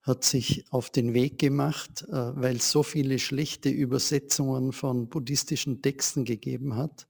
hat 0.01 0.23
sich 0.23 0.65
auf 0.71 0.89
den 0.89 1.13
Weg 1.13 1.37
gemacht, 1.37 2.05
äh, 2.07 2.11
weil 2.11 2.55
es 2.55 2.71
so 2.71 2.81
viele 2.81 3.19
schlechte 3.19 3.69
Übersetzungen 3.69 4.71
von 4.71 5.09
buddhistischen 5.09 5.83
Texten 5.83 6.25
gegeben 6.25 6.75
hat 6.75 7.05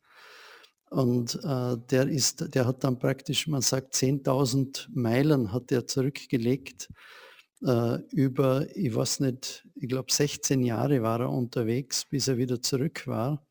und 0.89 1.35
äh, 1.43 1.77
der, 1.89 2.07
ist, 2.07 2.53
der 2.55 2.65
hat 2.67 2.83
dann 2.83 2.99
praktisch, 2.99 3.47
man 3.47 3.61
sagt, 3.61 3.95
10.000 3.95 4.87
Meilen 4.93 5.51
hat 5.51 5.71
er 5.71 5.87
zurückgelegt. 5.87 6.89
Äh, 7.65 7.99
über, 8.11 8.67
ich 8.75 8.93
weiß 8.95 9.21
nicht, 9.21 9.67
ich 9.75 9.89
glaube 9.89 10.11
16 10.11 10.63
Jahre 10.63 11.01
war 11.01 11.21
er 11.21 11.29
unterwegs, 11.31 12.05
bis 12.05 12.27
er 12.27 12.37
wieder 12.37 12.61
zurück 12.61 13.07
war. 13.07 13.45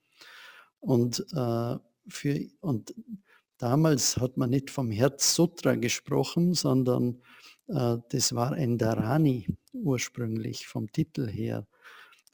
Und, 0.81 1.21
äh, 1.35 1.77
für, 2.09 2.41
und 2.61 2.95
damals 3.59 4.17
hat 4.19 4.37
man 4.37 4.51
nicht 4.51 4.71
vom 4.71 4.91
Herz 4.91 5.35
Sutra 5.35 5.75
gesprochen, 5.75 6.55
sondern 6.55 7.21
Äh, 7.69 7.99
das 8.11 8.35
war 8.35 8.53
ein 8.53 8.79
Dharani 8.79 9.47
ursprünglich 9.73 10.67
vom 10.67 10.91
Titel 10.93 11.29
her. 11.29 11.67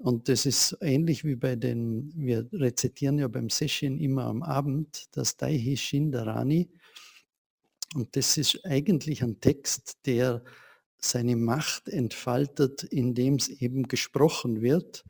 Und 0.03 0.31
das 0.31 0.47
ist 0.47 0.79
ähnlich 0.81 1.25
wie 1.25 1.37
bei 1.37 1.57
den, 1.57 2.11
wir 2.17 2.49
rezitieren 2.55 3.19
ja 3.19 3.29
beim 3.29 3.51
Session 3.51 3.99
immer 3.99 4.25
am 4.25 4.43
Abend 4.43 5.09
das 5.13 5.37
Daihi 5.37 5.77
Shindarani. 5.77 6.71
Und 7.95 8.17
das 8.17 8.39
ist 8.39 8.65
eigentlich 8.65 9.23
ein 9.23 9.41
Text, 9.41 9.99
der 10.07 10.43
seine 10.97 11.37
Macht 11.37 11.89
entfaltet, 11.89 12.83
indem 12.85 13.35
es 13.35 13.49
eben 13.49 13.89
gesprochen 13.89 14.63
wird 14.63 15.05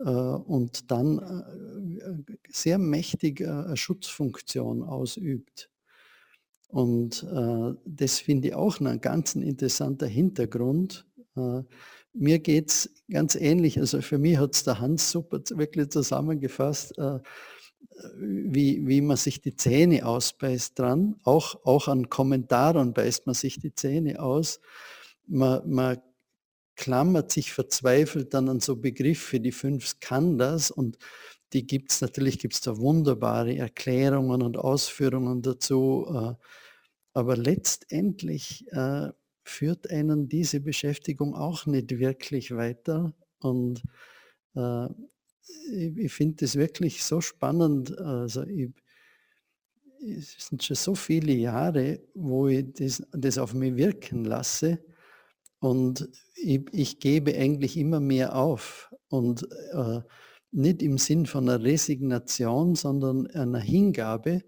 äh, 0.00 0.04
und 0.04 0.90
dann 0.90 1.18
äh, 1.18 2.32
sehr 2.48 2.78
mächtig 2.78 3.42
äh, 3.42 3.46
eine 3.46 3.76
Schutzfunktion 3.76 4.82
ausübt. 4.82 5.70
Und 6.68 7.24
das 7.84 8.18
finde 8.18 8.48
ich 8.48 8.54
auch 8.54 8.80
ein 8.80 9.00
ganz 9.00 9.36
interessanter 9.36 10.08
Hintergrund. 10.08 11.06
Mir 12.18 12.38
geht 12.38 12.70
es 12.70 12.90
ganz 13.10 13.34
ähnlich. 13.34 13.78
Also 13.78 14.00
für 14.00 14.18
mich 14.18 14.38
hat 14.38 14.54
es 14.54 14.64
der 14.64 14.80
Hans 14.80 15.10
super 15.10 15.40
wirklich 15.50 15.90
zusammengefasst, 15.90 16.96
äh, 16.98 17.18
wie, 18.18 18.86
wie 18.86 19.00
man 19.00 19.16
sich 19.16 19.40
die 19.40 19.54
Zähne 19.54 20.06
ausbeißt 20.06 20.78
dran. 20.78 21.16
Auch, 21.24 21.64
auch 21.64 21.88
an 21.88 22.08
Kommentaren 22.08 22.92
beißt 22.92 23.26
man 23.26 23.34
sich 23.34 23.58
die 23.58 23.74
Zähne 23.74 24.20
aus. 24.20 24.60
Man, 25.26 25.68
man 25.68 25.98
klammert 26.76 27.32
sich 27.32 27.52
verzweifelt 27.52 28.34
dann 28.34 28.48
an 28.48 28.60
so 28.60 28.76
Begriffe, 28.76 29.40
die 29.40 29.52
fünf 29.52 29.86
Skandhas 29.86 30.70
und 30.70 30.98
die 31.52 31.66
gibt 31.66 31.92
es, 31.92 32.00
natürlich 32.00 32.38
gibt 32.38 32.54
es 32.54 32.60
da 32.60 32.76
wunderbare 32.76 33.56
Erklärungen 33.56 34.42
und 34.42 34.58
Ausführungen 34.58 35.42
dazu, 35.42 36.06
äh, 36.12 36.34
aber 37.14 37.36
letztendlich 37.36 38.66
äh, 38.72 39.10
führt 39.48 39.90
einen 39.90 40.28
diese 40.28 40.60
Beschäftigung 40.60 41.34
auch 41.34 41.66
nicht 41.66 41.98
wirklich 41.98 42.54
weiter. 42.54 43.14
Und 43.40 43.82
äh, 44.54 44.86
ich, 45.70 45.96
ich 45.96 46.12
finde 46.12 46.44
es 46.44 46.56
wirklich 46.56 47.04
so 47.04 47.20
spannend, 47.20 47.96
also 47.98 48.42
ich, 48.44 48.70
es 50.00 50.48
sind 50.48 50.62
schon 50.62 50.76
so 50.76 50.94
viele 50.94 51.32
Jahre, 51.32 52.00
wo 52.14 52.48
ich 52.48 52.66
das, 52.74 53.02
das 53.12 53.38
auf 53.38 53.54
mich 53.54 53.76
wirken 53.76 54.24
lasse. 54.24 54.84
Und 55.58 56.08
ich, 56.34 56.62
ich 56.72 57.00
gebe 57.00 57.34
eigentlich 57.34 57.76
immer 57.76 58.00
mehr 58.00 58.36
auf. 58.36 58.94
Und 59.08 59.48
äh, 59.72 60.00
nicht 60.52 60.82
im 60.82 60.98
Sinn 60.98 61.26
von 61.26 61.48
einer 61.48 61.62
Resignation, 61.62 62.74
sondern 62.74 63.26
einer 63.28 63.58
Hingabe, 63.58 64.42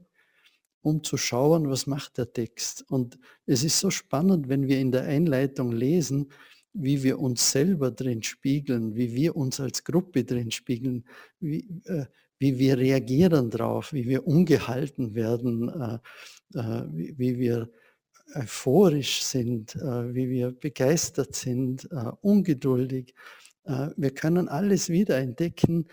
um 0.83 1.03
zu 1.03 1.17
schauen, 1.17 1.69
was 1.71 1.87
macht 1.87 2.19
der 2.19 2.33
Text. 2.33 2.85
Und 2.89 3.19
es 3.47 3.65
ist 3.65 3.81
so 3.81 3.91
spannend, 3.91 4.49
wenn 4.49 4.69
wir 4.69 4.79
in 4.79 4.93
der 4.93 5.05
Einleitung 5.05 5.73
lesen, 5.73 6.31
wie 6.73 7.03
wir 7.03 7.19
uns 7.19 7.51
selber 7.51 7.91
drin 7.91 8.23
spiegeln, 8.23 8.95
wie 8.95 9.15
wir 9.15 9.37
uns 9.37 9.61
als 9.61 9.85
Gruppe 9.85 10.25
drin 10.25 10.51
spiegeln, 10.51 11.05
wie, 11.41 11.67
äh, 11.85 12.07
wie 12.39 12.59
wir 12.59 12.79
reagieren 12.79 13.51
darauf, 13.51 13.93
wie 13.93 14.07
wir 14.09 14.27
ungehalten 14.27 15.15
werden, 15.15 15.69
äh, 15.69 15.99
äh, 16.59 16.85
wie, 16.93 17.19
wie, 17.19 17.39
wir 17.39 17.71
euphorisch 18.35 19.23
sind, 19.23 19.75
äh, 19.77 20.15
wie 20.15 20.29
wir 20.29 20.53
begeistert 20.53 21.35
sind, 21.35 21.89
äh, 21.91 22.13
ungeduldig. 22.21 23.15
Äh, 23.65 23.89
wir 23.97 24.11
können 24.13 24.49
alles 24.49 24.89
wieder 24.89 25.19
entdecken 25.19 25.89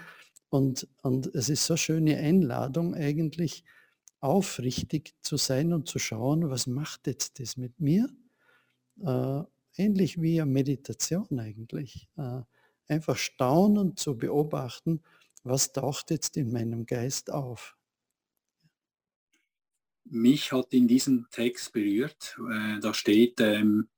und, 0.49 0.87
und 1.01 1.33
es 1.33 1.49
ist 1.49 1.65
so 1.65 1.77
schöne 1.77 2.17
Einladung 2.17 2.93
eigentlich, 2.93 3.63
aufrichtig 4.19 5.13
zu 5.21 5.37
sein 5.37 5.73
und 5.73 5.87
zu 5.87 5.99
schauen, 5.99 6.49
was 6.49 6.67
macht 6.67 7.07
jetzt 7.07 7.39
das 7.39 7.57
mit 7.57 7.79
mir? 7.79 8.09
Äh, 9.01 9.43
ähnlich 9.77 10.21
wie 10.21 10.41
eine 10.41 10.51
Meditation 10.51 11.39
eigentlich. 11.39 12.07
Äh, 12.17 12.41
einfach 12.87 13.17
staunen 13.17 13.97
zu 13.97 14.17
beobachten, 14.17 15.01
was 15.43 15.73
taucht 15.73 16.11
jetzt 16.11 16.37
in 16.37 16.51
meinem 16.51 16.85
Geist 16.85 17.31
auf. 17.31 17.75
Mich 20.05 20.51
hat 20.51 20.71
in 20.73 20.87
diesem 20.87 21.27
Text 21.31 21.73
berührt, 21.73 22.37
äh, 22.51 22.79
da 22.79 22.93
steht, 22.93 23.41
ähm, 23.41 23.89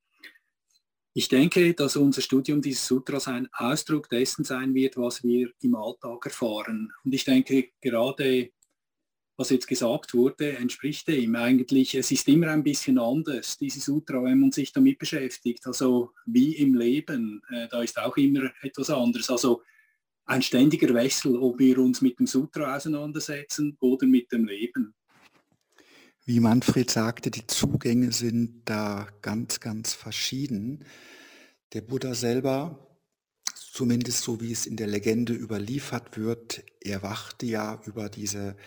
ich 1.14 1.30
denke, 1.30 1.74
dass 1.74 1.96
unser 1.96 2.22
Studium 2.22 2.62
dieses 2.62 2.86
Sutras 2.86 3.28
ein 3.28 3.50
Ausdruck 3.52 4.08
dessen 4.08 4.44
sein 4.44 4.76
wird, 4.76 4.98
was 4.98 5.24
wir 5.24 5.52
im 5.62 5.74
Alltag 5.74 6.28
erfahren. 6.28 6.94
Und 7.04 7.12
ich 7.12 7.26
denke, 7.26 7.70
gerade 7.82 8.52
was 9.38 9.52
jetzt 9.52 9.68
gesagt 9.68 10.16
wurde, 10.16 10.58
entspricht 10.58 11.08
dem 11.08 11.36
eigentlich. 11.36 11.94
Es 11.94 12.10
ist 12.12 12.28
immer 12.28 12.48
ein 12.48 12.64
bisschen 12.64 12.98
anders, 12.98 13.58
diese 13.58 13.80
Sutra, 13.80 14.24
wenn 14.24 14.40
man 14.40 14.52
sich 14.52 14.74
damit 14.74 14.98
beschäftigt. 14.98 15.66
Also 15.68 16.12
wie 16.26 16.56
im 16.56 16.74
Leben, 16.74 17.44
äh, 17.52 17.68
da 17.70 17.84
ist 17.84 18.00
auch 18.00 18.18
immer 18.18 18.52
etwas 18.64 18.90
anderes. 18.90 19.30
Also 19.30 19.62
ein 20.26 20.42
ständiger 20.42 20.92
Wechsel, 20.94 21.38
ob 21.38 21.60
wir 21.60 21.78
uns 21.78 22.02
mit 22.02 22.20
dem 22.20 22.26
Sutra 22.26 22.76
auseinandersetzen 22.76 23.78
oder 23.80 24.08
mit 24.08 24.32
dem 24.32 24.46
Leben. 24.46 24.96
Wie 26.26 26.40
Manfred 26.40 26.90
sagte, 26.90 27.30
die 27.32 27.46
Zugänge 27.48 28.12
sind 28.12 28.64
da 28.66 29.08
ganz, 29.22 29.60
ganz 29.60 29.94
verschieden. 29.94 30.84
Der 31.74 31.82
Buddha 31.82 32.16
selber, 32.16 32.98
zumindest 33.54 34.24
so 34.24 34.42
wie 34.42 34.52
es 34.52 34.66
in 34.66 34.76
der 34.76 34.88
Legende 34.88 35.34
überliefert 35.34 36.18
wird, 36.18 36.64
erwachte 36.82 37.46
ja 37.46 37.80
über 37.86 38.10
diese 38.10 38.58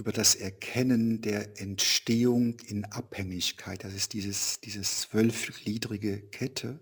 über 0.00 0.12
das 0.12 0.34
Erkennen 0.34 1.20
der 1.20 1.60
Entstehung 1.60 2.58
in 2.66 2.86
Abhängigkeit. 2.86 3.84
Das 3.84 3.92
ist 3.92 4.14
dieses, 4.14 4.58
dieses 4.62 5.02
zwölfgliedrige 5.02 6.22
Kette. 6.30 6.80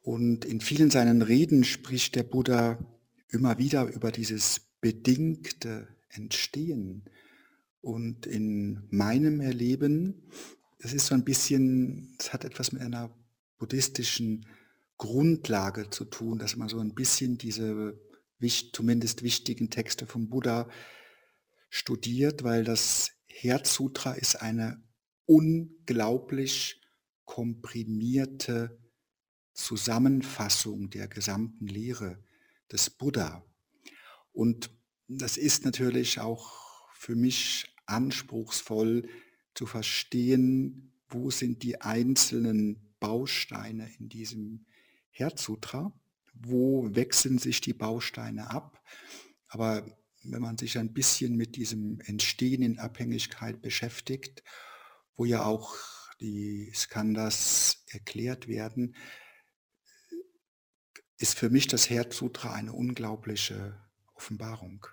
Und 0.00 0.46
in 0.46 0.62
vielen 0.62 0.90
seinen 0.90 1.20
Reden 1.20 1.64
spricht 1.64 2.14
der 2.14 2.22
Buddha 2.22 2.78
immer 3.28 3.58
wieder 3.58 3.84
über 3.88 4.10
dieses 4.10 4.62
bedingte 4.80 5.86
Entstehen. 6.08 7.04
Und 7.82 8.24
in 8.24 8.88
meinem 8.88 9.42
Erleben, 9.42 10.30
das 10.78 10.94
ist 10.94 11.08
so 11.08 11.14
ein 11.14 11.24
bisschen, 11.24 12.16
es 12.18 12.32
hat 12.32 12.46
etwas 12.46 12.72
mit 12.72 12.80
einer 12.80 13.14
buddhistischen 13.58 14.46
Grundlage 14.96 15.90
zu 15.90 16.06
tun, 16.06 16.38
dass 16.38 16.56
man 16.56 16.70
so 16.70 16.78
ein 16.78 16.94
bisschen 16.94 17.36
diese 17.36 18.00
zumindest 18.72 19.22
wichtigen 19.22 19.68
Texte 19.68 20.06
vom 20.06 20.30
Buddha 20.30 20.70
studiert, 21.68 22.42
weil 22.42 22.64
das 22.64 23.12
Herzsutra 23.26 24.12
ist 24.12 24.36
eine 24.36 24.82
unglaublich 25.26 26.80
komprimierte 27.24 28.78
Zusammenfassung 29.52 30.90
der 30.90 31.08
gesamten 31.08 31.66
Lehre 31.66 32.22
des 32.70 32.90
Buddha. 32.90 33.44
Und 34.32 34.70
das 35.08 35.36
ist 35.36 35.64
natürlich 35.64 36.20
auch 36.20 36.88
für 36.92 37.14
mich 37.14 37.74
anspruchsvoll 37.86 39.08
zu 39.54 39.66
verstehen, 39.66 40.92
wo 41.08 41.30
sind 41.30 41.62
die 41.62 41.80
einzelnen 41.80 42.94
Bausteine 43.00 43.90
in 43.98 44.08
diesem 44.08 44.66
Herzsutra, 45.10 45.92
wo 46.34 46.94
wechseln 46.94 47.38
sich 47.38 47.60
die 47.60 47.72
Bausteine 47.72 48.50
ab. 48.50 48.82
Aber 49.48 49.86
wenn 50.30 50.42
man 50.42 50.58
sich 50.58 50.78
ein 50.78 50.92
bisschen 50.92 51.36
mit 51.36 51.56
diesem 51.56 52.00
Entstehen 52.00 52.62
in 52.62 52.78
Abhängigkeit 52.78 53.60
beschäftigt, 53.62 54.42
wo 55.16 55.24
ja 55.24 55.44
auch 55.44 55.74
die 56.20 56.72
Skandhas 56.74 57.84
erklärt 57.88 58.48
werden, 58.48 58.96
ist 61.18 61.38
für 61.38 61.50
mich 61.50 61.66
das 61.66 61.88
Herzsutra 61.88 62.52
eine 62.52 62.72
unglaubliche 62.72 63.80
Offenbarung. 64.14 64.86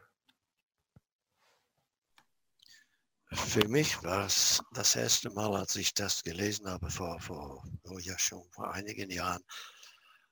Für 3.31 3.67
mich 3.67 4.03
war 4.03 4.27
es 4.27 4.61
das 4.73 4.95
erste 4.95 5.31
Mal, 5.31 5.55
als 5.55 5.75
ich 5.75 5.93
das 5.93 6.23
gelesen 6.23 6.67
habe, 6.67 6.89
vor, 6.91 7.19
vor 7.19 7.67
oh 7.83 7.97
ja 7.97 8.17
schon 8.19 8.43
vor 8.51 8.71
einigen 8.71 9.09
Jahren, 9.09 9.41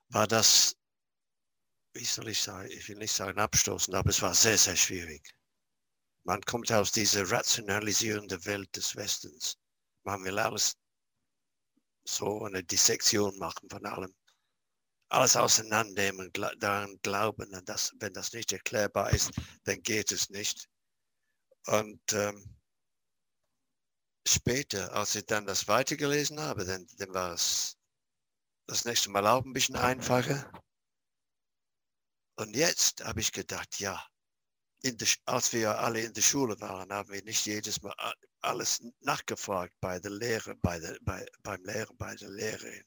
war 0.08 0.26
das, 0.26 0.76
wie 1.94 2.04
soll 2.04 2.28
ich 2.28 2.40
sagen, 2.40 2.68
ich 2.70 2.88
will 2.88 2.96
nicht 2.96 3.12
sagen 3.12 3.38
abstoßend, 3.38 3.96
aber 3.96 4.10
es 4.10 4.22
war 4.22 4.34
sehr, 4.34 4.58
sehr 4.58 4.76
schwierig. 4.76 5.22
Man 6.24 6.40
kommt 6.42 6.70
aus 6.72 6.92
dieser 6.92 7.30
rationalisierenden 7.30 8.44
Welt 8.46 8.74
des 8.76 8.96
Westens. 8.96 9.58
Man 10.04 10.24
will 10.24 10.38
alles 10.38 10.76
so 12.04 12.44
eine 12.44 12.62
Dissektion 12.62 13.36
machen 13.38 13.68
von 13.68 13.84
allem. 13.84 14.14
Alles 15.08 15.36
auseinandernehmen, 15.36 16.32
daran 16.58 16.98
glauben, 17.02 17.54
und 17.54 17.68
das, 17.68 17.92
wenn 17.98 18.14
das 18.14 18.32
nicht 18.32 18.52
erklärbar 18.52 19.10
ist, 19.10 19.32
dann 19.64 19.82
geht 19.82 20.10
es 20.10 20.30
nicht. 20.30 20.68
Und 21.66 22.00
ähm, 22.12 22.56
später, 24.26 24.92
als 24.94 25.14
ich 25.14 25.26
dann 25.26 25.44
das 25.44 25.68
weitergelesen 25.68 26.40
habe, 26.40 26.64
dann, 26.64 26.86
dann 26.96 27.12
war 27.12 27.34
es 27.34 27.76
das 28.66 28.86
nächste 28.86 29.10
Mal 29.10 29.26
auch 29.26 29.44
ein 29.44 29.52
bisschen 29.52 29.76
einfacher. 29.76 30.50
Und 32.42 32.56
jetzt 32.56 33.04
habe 33.04 33.20
ich 33.20 33.30
gedacht, 33.30 33.78
ja, 33.78 34.04
der, 34.82 35.08
als 35.26 35.52
wir 35.52 35.78
alle 35.78 36.00
in 36.00 36.12
der 36.12 36.22
Schule 36.22 36.60
waren, 36.60 36.92
haben 36.92 37.12
wir 37.12 37.22
nicht 37.22 37.46
jedes 37.46 37.80
Mal 37.82 37.94
alles 38.40 38.82
nachgefragt 38.98 39.72
bei 39.80 40.00
der 40.00 40.10
Lehre, 40.10 40.56
bei 40.56 40.80
der, 40.80 40.98
bei, 41.02 41.24
beim 41.44 41.62
Lehrer, 41.62 41.94
bei 41.94 42.16
der 42.16 42.30
Lehrerin. 42.30 42.84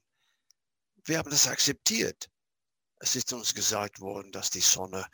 Wir 1.05 1.19
haben 1.19 1.29
das 1.29 1.47
akzeptiert. 1.47 2.29
Es 2.99 3.15
ist 3.15 3.31
uns 3.31 3.55
gesagt 3.55 4.01
worden, 4.01 4.29
dass 4.33 4.49
die 4.49 4.59
Sonne 4.59 5.07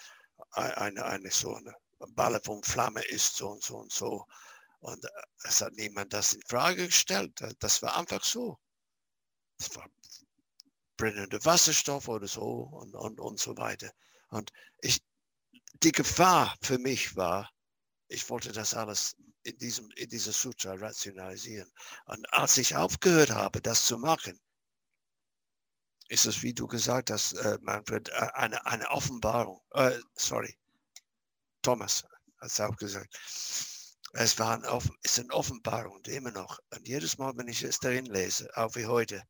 eine, 0.54 1.06
eine 1.06 1.30
so 1.30 1.54
eine 1.54 1.76
Balle 2.16 2.42
von 2.44 2.64
Flamme 2.64 3.04
ist, 3.04 3.36
so 3.36 3.50
und 3.50 3.64
so 3.64 3.78
und 3.78 3.94
so. 3.94 4.26
Und 4.80 5.06
äh, 5.06 5.10
es 5.44 5.62
hat 5.62 5.74
niemand 5.74 6.14
das 6.14 6.34
in 6.34 6.42
Frage 6.48 6.88
gestellt. 6.88 7.40
Das 7.60 7.84
war 7.84 7.96
einfach 7.96 8.24
so. 8.24 8.58
Es 9.60 9.76
war 9.76 9.88
brennender 10.98 11.46
Wasserstoff 11.46 12.08
oder 12.08 12.28
so 12.28 12.64
und, 12.72 12.96
und, 12.96 13.20
und 13.20 13.40
so 13.40 13.56
weiter. 13.56 13.92
Und 14.32 14.52
ich, 14.82 15.04
die 15.84 15.92
Gefahr 15.92 16.58
für 16.62 16.80
mich 16.80 17.16
war, 17.16 17.52
ich 18.08 18.30
wollte 18.30 18.52
das 18.52 18.74
alles 18.74 19.16
in, 19.44 19.58
diesem, 19.58 19.90
in 19.92 20.10
dieser 20.10 20.32
Sutra 20.32 20.74
rationalisieren. 20.74 21.72
Und 22.06 22.34
als 22.34 22.58
ich 22.58 22.76
aufgehört 22.76 23.32
habe, 23.32 23.62
das 23.62 23.86
zu 23.86 23.98
machen, 23.98 24.40
ist 26.08 26.26
es, 26.26 26.44
wie 26.44 26.54
du 26.54 26.68
gesagt 26.68 27.10
hast, 27.10 27.34
äh, 27.34 27.58
Manfred, 27.62 28.10
äh, 28.10 28.30
eine, 28.34 28.66
eine 28.66 28.90
Offenbarung. 28.90 29.62
Äh, 29.72 29.98
sorry, 30.16 30.58
Thomas 31.62 32.04
hat 32.40 32.52
es 32.52 32.60
auch 32.60 32.76
gesagt. 32.76 33.14
Es 34.14 34.38
war 34.40 34.58
ein, 34.58 34.92
ist 35.04 35.20
eine 35.20 35.34
Offenbarung, 35.34 36.04
immer 36.06 36.32
noch. 36.32 36.60
Und 36.72 36.88
jedes 36.88 37.18
Mal, 37.18 37.36
wenn 37.38 37.48
ich 37.48 37.64
es 37.64 37.80
darin 37.80 38.06
lese, 38.06 38.50
auch 38.58 38.76
wie 38.76 38.86
heute, 38.86 39.24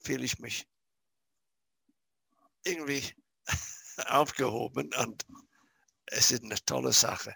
fühle 0.00 0.24
ich 0.24 0.38
mich 0.38 0.66
irgendwie 2.64 3.02
aufgehoben 4.08 4.90
und 4.94 5.26
es 6.06 6.30
ist 6.30 6.44
eine 6.44 6.56
tolle 6.64 6.92
Sache. 6.92 7.34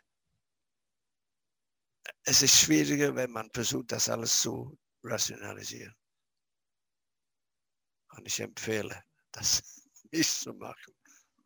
Es 2.25 2.43
ist 2.43 2.59
schwieriger, 2.59 3.15
wenn 3.15 3.31
man 3.31 3.51
versucht, 3.53 3.93
das 3.93 4.09
alles 4.09 4.43
zu 4.43 4.79
rationalisieren. 5.03 5.95
Und 8.17 8.27
ich 8.27 8.41
empfehle, 8.41 9.03
das 9.33 9.63
nicht 10.13 10.31
zu 10.31 10.53
machen. 10.55 10.95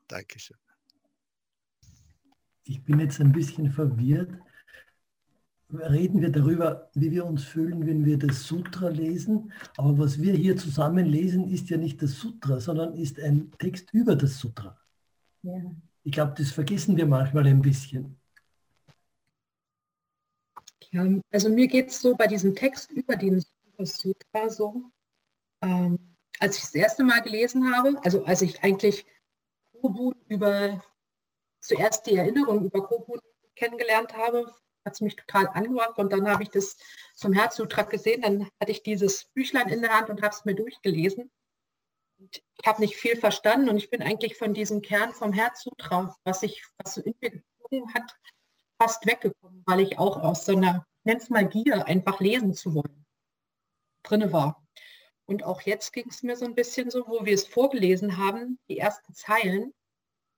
Dankeschön. 0.08 0.58
Ich 2.64 2.82
bin 2.84 3.00
jetzt 3.00 3.20
ein 3.20 3.32
bisschen 3.32 3.72
verwirrt. 3.72 4.40
Reden 5.72 6.20
wir 6.20 6.30
darüber, 6.30 6.90
wie 6.94 7.10
wir 7.10 7.24
uns 7.24 7.44
fühlen, 7.44 7.86
wenn 7.86 8.04
wir 8.04 8.18
das 8.18 8.44
Sutra 8.44 8.88
lesen. 8.88 9.52
Aber 9.76 9.98
was 9.98 10.20
wir 10.20 10.34
hier 10.34 10.56
zusammen 10.56 11.06
lesen, 11.06 11.48
ist 11.48 11.70
ja 11.70 11.78
nicht 11.78 12.02
das 12.02 12.12
Sutra, 12.12 12.60
sondern 12.60 12.94
ist 12.94 13.18
ein 13.18 13.50
Text 13.58 13.92
über 13.92 14.14
das 14.14 14.38
Sutra. 14.38 14.78
Ja. 15.42 15.54
Ich 16.04 16.12
glaube, 16.12 16.34
das 16.36 16.50
vergessen 16.50 16.96
wir 16.96 17.06
manchmal 17.06 17.46
ein 17.46 17.62
bisschen. 17.62 18.18
Ja, 20.90 21.06
also 21.30 21.48
mir 21.48 21.68
geht 21.68 21.88
es 21.88 22.02
so 22.02 22.14
bei 22.14 22.26
diesem 22.26 22.54
Text 22.54 22.90
über 22.90 23.16
den 23.16 23.42
Sutra 23.78 24.48
so, 24.50 24.90
ähm, 25.62 25.98
als 26.38 26.56
ich 26.56 26.62
das 26.64 26.74
erste 26.74 27.04
Mal 27.04 27.22
gelesen 27.22 27.74
habe, 27.74 27.98
also 28.04 28.24
als 28.24 28.42
ich 28.42 28.62
eigentlich 28.62 29.06
Kobun 29.80 30.14
über, 30.28 30.82
zuerst 31.60 32.06
die 32.06 32.16
Erinnerung 32.16 32.66
über 32.66 32.86
Kobun 32.86 33.20
kennengelernt 33.54 34.14
habe, 34.16 34.52
hat 34.84 34.94
es 34.94 35.00
mich 35.00 35.16
total 35.16 35.48
angemacht 35.48 35.98
und 35.98 36.12
dann 36.12 36.28
habe 36.28 36.42
ich 36.42 36.50
das 36.50 36.76
zum 37.14 37.32
Herzsutra 37.32 37.82
gesehen, 37.82 38.22
dann 38.22 38.48
hatte 38.60 38.72
ich 38.72 38.82
dieses 38.82 39.26
Büchlein 39.34 39.68
in 39.68 39.82
der 39.82 39.96
Hand 39.96 40.10
und 40.10 40.22
habe 40.22 40.34
es 40.34 40.44
mir 40.44 40.54
durchgelesen. 40.54 41.30
Und 42.18 42.42
ich 42.58 42.66
habe 42.66 42.80
nicht 42.80 42.96
viel 42.96 43.16
verstanden 43.16 43.68
und 43.68 43.76
ich 43.76 43.90
bin 43.90 44.02
eigentlich 44.02 44.36
von 44.36 44.54
diesem 44.54 44.82
Kern 44.82 45.12
vom 45.12 45.32
Herzsutra, 45.32 46.16
was 46.24 46.42
ich, 46.42 46.64
was 46.78 46.94
so 46.94 47.02
in 47.02 47.14
mir 47.20 47.30
gezogen 47.30 47.94
hat, 47.94 48.16
fast 48.80 49.06
weggekommen, 49.06 49.62
weil 49.66 49.80
ich 49.80 49.98
auch 49.98 50.16
aus 50.16 50.44
so 50.44 50.52
einer, 50.52 50.86
nenn's 51.04 51.30
mal 51.30 51.48
Gier, 51.48 51.86
einfach 51.86 52.20
lesen 52.20 52.54
zu 52.54 52.74
wollen, 52.74 53.06
drinne 54.02 54.32
war. 54.32 54.62
Und 55.26 55.44
auch 55.44 55.62
jetzt 55.62 55.92
ging 55.92 56.08
es 56.08 56.22
mir 56.22 56.36
so 56.36 56.44
ein 56.44 56.54
bisschen 56.54 56.90
so, 56.90 57.06
wo 57.06 57.24
wir 57.24 57.34
es 57.34 57.46
vorgelesen 57.46 58.16
haben, 58.16 58.58
die 58.68 58.78
ersten 58.78 59.14
Zeilen, 59.14 59.72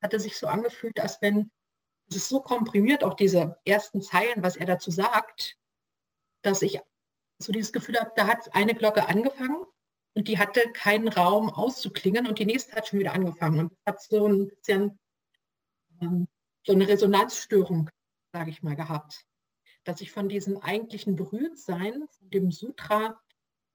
hatte 0.02 0.20
sich 0.20 0.36
so 0.38 0.46
angefühlt, 0.46 1.00
als 1.00 1.20
wenn 1.22 1.50
es 2.08 2.16
ist 2.16 2.28
so 2.28 2.40
komprimiert, 2.40 3.04
auch 3.04 3.14
diese 3.14 3.58
ersten 3.64 4.02
Zeilen, 4.02 4.42
was 4.42 4.56
er 4.56 4.66
dazu 4.66 4.90
sagt, 4.90 5.56
dass 6.42 6.62
ich 6.62 6.80
so 7.38 7.52
dieses 7.52 7.72
Gefühl 7.72 7.98
habe, 7.98 8.12
da 8.16 8.26
hat 8.26 8.54
eine 8.54 8.74
Glocke 8.74 9.08
angefangen 9.08 9.64
und 10.14 10.28
die 10.28 10.38
hatte 10.38 10.70
keinen 10.72 11.08
Raum 11.08 11.50
auszuklingen 11.50 12.26
und 12.26 12.38
die 12.38 12.46
nächste 12.46 12.74
hat 12.76 12.86
schon 12.88 13.00
wieder 13.00 13.12
angefangen. 13.12 13.60
Und 13.60 13.78
hat 13.86 14.00
so 14.02 14.26
ein 14.26 14.48
bisschen 14.48 14.98
ähm, 16.00 16.28
so 16.64 16.72
eine 16.72 16.86
Resonanzstörung, 16.86 17.90
sage 18.32 18.50
ich 18.50 18.62
mal, 18.62 18.76
gehabt. 18.76 19.24
Dass 19.84 20.00
ich 20.00 20.12
von 20.12 20.28
diesem 20.28 20.56
eigentlichen 20.58 21.16
Berührtsein, 21.16 22.06
von 22.08 22.30
dem 22.30 22.50
Sutra, 22.50 23.20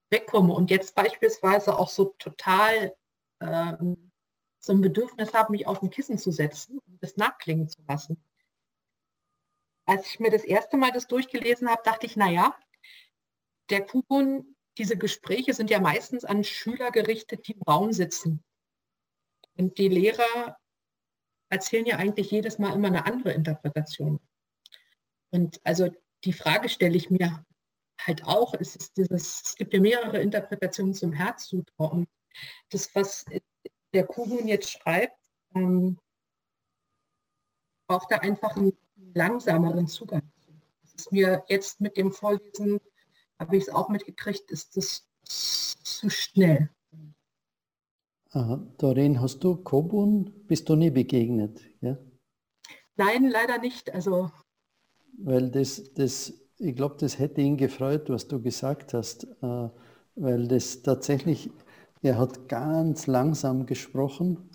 wegkomme 0.10 0.54
und 0.54 0.72
jetzt 0.72 0.96
beispielsweise 0.96 1.78
auch 1.78 1.89
so 1.89 2.15
total 2.18 2.96
ähm, 3.42 4.09
so 4.60 4.74
ein 4.74 4.82
Bedürfnis 4.82 5.34
habe, 5.34 5.52
mich 5.52 5.67
auf 5.67 5.82
ein 5.82 5.89
Kissen 5.89 6.17
zu 6.17 6.32
setzen 6.32 6.80
und 6.80 7.02
das 7.02 7.17
nachklingen 7.17 7.69
zu 7.69 7.82
lassen. 7.88 8.24
Als 9.86 10.08
ich 10.08 10.19
mir 10.19 10.30
das 10.30 10.43
erste 10.43 10.78
Mal 10.78 10.91
das 10.91 11.08
durchgelesen 11.08 11.69
habe, 11.69 11.82
dachte 11.84 12.06
ich, 12.06 12.15
naja, 12.15 12.56
der 13.69 13.86
Kubun, 13.86 14.56
diese 14.78 14.98
Gespräche 14.98 15.54
sind 15.54 15.69
ja 15.69 15.80
meistens 15.80 16.26
an 16.26 16.43
Schüler 16.43 16.91
gerichtet, 16.91 17.48
die 17.48 17.54
im 17.54 17.62
Raum 17.63 17.91
sitzen. 17.91 18.43
Und 19.58 19.78
die 19.78 19.89
Lehrer 19.89 20.58
erzählen 21.50 21.86
ja 21.86 21.98
eigentlich 21.98 22.32
jedes 22.32 22.60
Mal 22.60 22.74
immer 22.74 22.88
eine 22.88 23.06
andere 23.06 23.34
Interpretation. 23.34 24.19
Und 25.32 25.60
also 25.63 25.89
die 26.24 26.34
Frage 26.34 26.69
stelle 26.69 26.98
ich 26.98 27.10
mir, 27.10 27.45
halt 28.06 28.24
auch, 28.26 28.54
es, 28.54 28.93
dieses, 28.93 29.41
es 29.43 29.56
gibt 29.56 29.74
ja 29.74 29.80
mehrere 29.80 30.22
Interpretationen 30.22 30.93
zum 30.93 31.12
Herzsutra 31.12 31.86
und 31.86 32.08
das, 32.69 32.93
was 32.95 33.26
der 33.93 34.06
Kuhn 34.06 34.47
jetzt 34.47 34.71
schreibt, 34.71 35.17
ähm, 35.56 35.97
braucht 37.88 38.12
er 38.12 38.21
einfach 38.21 38.56
einen 38.56 38.73
langsameren 39.13 39.88
Zugang. 39.88 40.21
Das 40.82 40.93
ist 40.95 41.12
mir 41.12 41.43
jetzt 41.47 41.82
mit 41.82 41.97
dem 41.97 42.12
Vorlesen, 42.12 42.80
habe 43.39 43.58
ich 43.58 43.63
es 43.63 43.69
auch 43.69 43.89
mitgekriegt, 43.89 44.52
ist 44.52 44.78
das 44.78 45.08
zu 45.23 46.10
schnell. 46.10 46.69
Aha. 48.32 48.63
Doreen, 48.78 49.19
hast 49.19 49.39
du 49.43 49.56
Kobun, 49.56 50.32
bist 50.45 50.69
du 50.69 50.75
nie 50.75 50.91
begegnet? 50.91 51.62
Ja? 51.82 51.97
Nein, 52.95 53.28
leider 53.28 53.58
nicht. 53.58 53.91
Also 53.91 54.32
weil 55.21 55.49
das, 55.49 55.93
das 55.93 56.34
ich 56.58 56.75
glaube, 56.75 56.95
das 56.99 57.19
hätte 57.19 57.41
ihn 57.41 57.58
gefreut, 57.58 58.10
was 58.10 58.28
du 58.28 58.41
gesagt 58.41 58.93
hast, 58.93 59.25
äh, 59.41 59.69
weil 60.15 60.47
das 60.47 60.82
tatsächlich, 60.82 61.52
er 62.02 62.18
hat 62.18 62.48
ganz 62.48 63.08
langsam 63.08 63.66
gesprochen. 63.66 64.50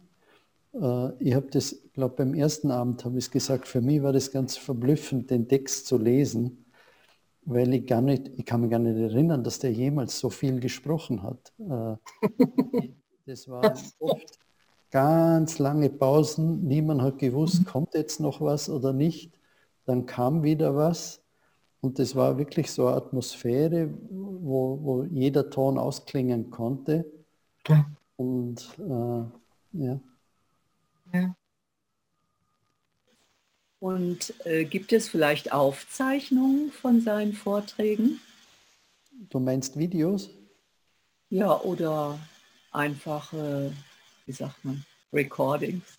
Äh, 0.75 1.13
ich 1.23 1.35
habe 1.35 1.49
das, 1.51 1.77
glaube 1.93 2.17
beim 2.17 2.35
ersten 2.35 2.71
Abend 2.71 3.05
habe 3.05 3.19
ich 3.19 3.27
es 3.27 3.31
gesagt, 3.31 3.69
für 3.69 3.81
mich 3.81 4.03
war 4.03 4.13
das 4.13 4.31
ganz 4.31 4.57
verblüffend, 4.57 5.31
den 5.31 5.49
Text 5.49 5.87
zu 5.87 5.99
lesen, 5.99 6.65
weil 7.43 7.75
ich 7.75 7.87
gar 7.87 8.01
nicht, 8.01 8.31
ich 8.37 8.47
kann 8.47 8.63
mich 8.63 8.71
gar 8.71 8.79
nicht 8.79 8.97
erinnern, 8.97 9.45
dass 9.45 9.59
der 9.59 9.73
jemals 9.73 10.19
so 10.19 10.31
viel 10.31 10.61
gesprochen 10.61 11.23
hat. 11.23 11.53
Äh, 11.59 11.97
das 13.27 13.49
waren 13.49 13.79
oft 13.99 14.39
ganz 14.91 15.59
lange 15.59 15.91
Pausen, 15.91 16.67
niemand 16.67 17.03
hat 17.03 17.19
gewusst, 17.19 17.67
kommt 17.67 17.95
jetzt 17.95 18.21
noch 18.21 18.41
was 18.41 18.71
oder 18.71 18.93
nicht. 18.93 19.33
Dann 19.87 20.07
kam 20.07 20.43
wieder 20.43 20.77
was 20.77 21.21
und 21.81 21.99
das 21.99 22.17
war 22.17 22.39
wirklich 22.39 22.71
so 22.71 22.87
eine 22.87 22.97
Atmosphäre, 22.97 23.91
wo, 24.09 24.79
wo 24.83 25.05
jeder 25.05 25.51
Ton 25.51 25.77
ausklingen 25.77 26.51
konnte. 26.51 27.05
Ja. 27.69 27.91
Und 28.17 28.79
äh, 28.79 29.85
ja. 29.85 30.01
ja. 31.13 31.37
Und 33.81 34.35
äh, 34.47 34.65
gibt 34.65 34.93
es 34.93 35.09
vielleicht 35.09 35.53
Aufzeichnungen 35.53 36.71
von 36.71 37.01
seinen 37.01 37.33
Vorträgen? 37.33 38.21
Du 39.31 39.41
meinst 39.41 39.79
Videos? 39.79 40.31
Ja, 41.29 41.61
oder 41.61 42.19
einfache, 42.71 43.73
wie 44.27 44.33
sagt 44.33 44.65
man, 44.65 44.85
Recordings. 45.13 45.97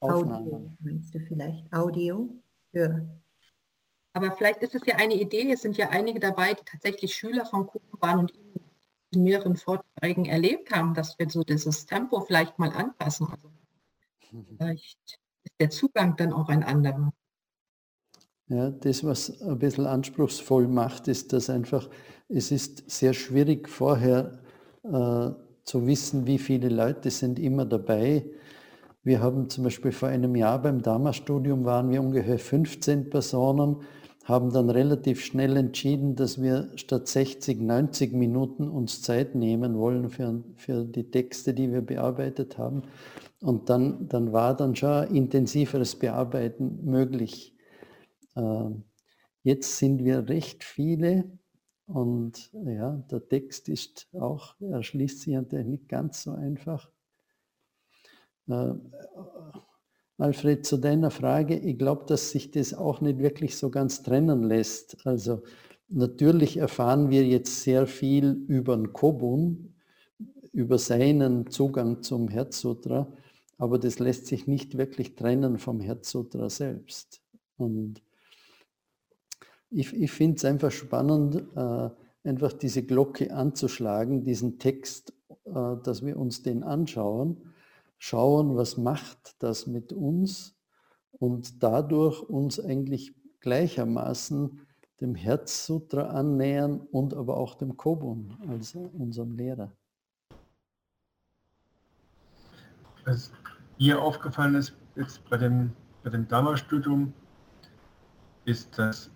Aufnahmen. 0.00 0.46
Audio, 0.46 0.70
meinst 0.80 1.14
du 1.14 1.20
vielleicht? 1.20 1.72
Audio? 1.72 2.28
Ja. 2.72 3.00
Aber 4.12 4.32
vielleicht 4.32 4.62
ist 4.62 4.74
es 4.74 4.82
ja 4.86 4.96
eine 4.96 5.14
Idee, 5.14 5.52
es 5.52 5.62
sind 5.62 5.76
ja 5.76 5.90
einige 5.90 6.20
dabei, 6.20 6.54
die 6.54 6.64
tatsächlich 6.64 7.14
Schüler 7.14 7.44
von 7.44 7.66
Kuchen 7.66 8.00
waren 8.00 8.20
und 8.20 8.32
mehreren 9.16 9.56
Vorträgen 9.56 10.24
erlebt 10.26 10.70
haben, 10.70 10.94
dass 10.94 11.18
wir 11.18 11.28
so 11.28 11.42
dieses 11.42 11.86
Tempo 11.86 12.20
vielleicht 12.20 12.58
mal 12.58 12.70
anpassen. 12.70 13.28
Also 13.28 13.48
vielleicht 14.56 15.20
ist 15.44 15.54
der 15.60 15.70
Zugang 15.70 16.16
dann 16.16 16.32
auch 16.32 16.48
ein 16.48 16.62
anderer. 16.62 17.12
Ja, 18.48 18.70
das, 18.70 19.04
was 19.04 19.42
ein 19.42 19.58
bisschen 19.58 19.86
anspruchsvoll 19.86 20.68
macht, 20.68 21.08
ist, 21.08 21.32
dass 21.32 21.50
einfach, 21.50 21.88
es 22.28 22.52
ist 22.52 22.88
sehr 22.88 23.12
schwierig 23.12 23.68
vorher 23.68 24.38
äh, 24.84 25.30
zu 25.64 25.86
wissen, 25.86 26.26
wie 26.26 26.38
viele 26.38 26.68
Leute 26.68 27.10
sind 27.10 27.40
immer 27.40 27.64
dabei. 27.64 28.24
Wir 29.02 29.20
haben 29.20 29.50
zum 29.50 29.64
Beispiel 29.64 29.90
vor 29.90 30.08
einem 30.08 30.36
Jahr 30.36 30.62
beim 30.62 30.80
Dharma-Studium 30.80 31.64
waren 31.64 31.90
wir 31.90 32.00
ungefähr 32.00 32.38
15 32.38 33.10
Personen, 33.10 33.82
haben 34.26 34.52
dann 34.52 34.70
relativ 34.70 35.24
schnell 35.24 35.56
entschieden, 35.56 36.16
dass 36.16 36.42
wir 36.42 36.72
statt 36.74 37.06
60, 37.06 37.60
90 37.60 38.12
Minuten 38.12 38.68
uns 38.68 39.00
Zeit 39.00 39.36
nehmen 39.36 39.78
wollen 39.78 40.10
für, 40.10 40.42
für 40.56 40.84
die 40.84 41.12
Texte, 41.12 41.54
die 41.54 41.70
wir 41.70 41.80
bearbeitet 41.80 42.58
haben. 42.58 42.82
Und 43.40 43.70
dann, 43.70 44.08
dann 44.08 44.32
war 44.32 44.56
dann 44.56 44.74
schon 44.74 45.14
intensiveres 45.14 45.96
Bearbeiten 45.96 46.84
möglich. 46.84 47.54
Ähm, 48.34 48.82
jetzt 49.44 49.78
sind 49.78 50.04
wir 50.04 50.28
recht 50.28 50.64
viele 50.64 51.30
und 51.86 52.50
ja, 52.52 52.96
der 53.08 53.28
Text 53.28 53.68
ist 53.68 54.08
auch, 54.12 54.60
erschließt 54.60 55.20
sich 55.20 55.34
natürlich 55.34 55.68
nicht 55.68 55.88
ganz 55.88 56.24
so 56.24 56.32
einfach. 56.32 56.90
Alfred, 60.18 60.64
zu 60.64 60.78
deiner 60.78 61.10
Frage, 61.10 61.56
ich 61.58 61.78
glaube, 61.78 62.04
dass 62.06 62.30
sich 62.30 62.50
das 62.50 62.72
auch 62.72 63.02
nicht 63.02 63.18
wirklich 63.18 63.56
so 63.56 63.70
ganz 63.70 64.02
trennen 64.02 64.42
lässt. 64.44 65.06
Also 65.06 65.42
natürlich 65.88 66.56
erfahren 66.56 67.10
wir 67.10 67.24
jetzt 67.26 67.62
sehr 67.62 67.86
viel 67.86 68.44
über 68.48 68.76
den 68.76 68.94
Kobun, 68.94 69.74
über 70.52 70.78
seinen 70.78 71.50
Zugang 71.50 72.02
zum 72.02 72.28
Herzsutra, 72.28 73.12
aber 73.58 73.78
das 73.78 73.98
lässt 73.98 74.26
sich 74.26 74.46
nicht 74.46 74.78
wirklich 74.78 75.16
trennen 75.16 75.58
vom 75.58 75.80
Herzsutra 75.80 76.48
selbst. 76.48 77.20
Und 77.58 78.02
ich, 79.70 79.92
ich 79.92 80.10
finde 80.10 80.36
es 80.36 80.44
einfach 80.46 80.70
spannend, 80.70 81.44
äh, 81.54 81.90
einfach 82.24 82.54
diese 82.54 82.82
Glocke 82.82 83.34
anzuschlagen, 83.34 84.24
diesen 84.24 84.58
Text, 84.58 85.12
äh, 85.44 85.76
dass 85.82 86.04
wir 86.04 86.18
uns 86.18 86.42
den 86.42 86.62
anschauen 86.62 87.52
schauen, 87.98 88.56
was 88.56 88.76
macht 88.76 89.36
das 89.42 89.66
mit 89.66 89.92
uns 89.92 90.56
und 91.12 91.62
dadurch 91.62 92.22
uns 92.22 92.60
eigentlich 92.60 93.14
gleichermaßen 93.40 94.66
dem 95.00 95.14
Herzsutra 95.14 96.08
annähern 96.08 96.80
und 96.80 97.14
aber 97.14 97.36
auch 97.36 97.54
dem 97.54 97.76
Kobun, 97.76 98.36
also 98.48 98.90
unserem 98.94 99.32
Lehrer. 99.32 99.72
Was 103.04 103.30
mir 103.78 104.00
aufgefallen 104.00 104.54
ist 104.54 104.74
jetzt 104.96 105.28
bei 105.28 105.36
dem, 105.36 105.72
bei 106.02 106.10
dem 106.10 106.26
Dharma-Studium, 106.26 107.12
ist, 108.46 108.78
dass 108.78 109.10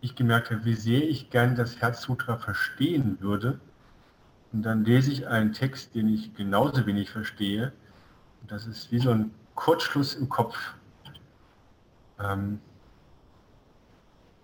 ich 0.00 0.16
gemerkt 0.16 0.50
habe, 0.50 0.64
wie 0.64 0.74
sehr 0.74 1.08
ich 1.08 1.30
gerne 1.30 1.54
das 1.54 1.80
Herzsutra 1.80 2.36
verstehen 2.36 3.18
würde, 3.20 3.60
und 4.54 4.62
dann 4.62 4.84
lese 4.84 5.10
ich 5.10 5.26
einen 5.26 5.52
Text, 5.52 5.96
den 5.96 6.08
ich 6.08 6.32
genauso 6.34 6.86
wenig 6.86 7.10
verstehe. 7.10 7.72
Und 8.40 8.52
das 8.52 8.68
ist 8.68 8.92
wie 8.92 9.00
so 9.00 9.10
ein 9.10 9.32
Kurzschluss 9.56 10.14
im 10.14 10.28
Kopf. 10.28 10.56
Ähm, 12.20 12.60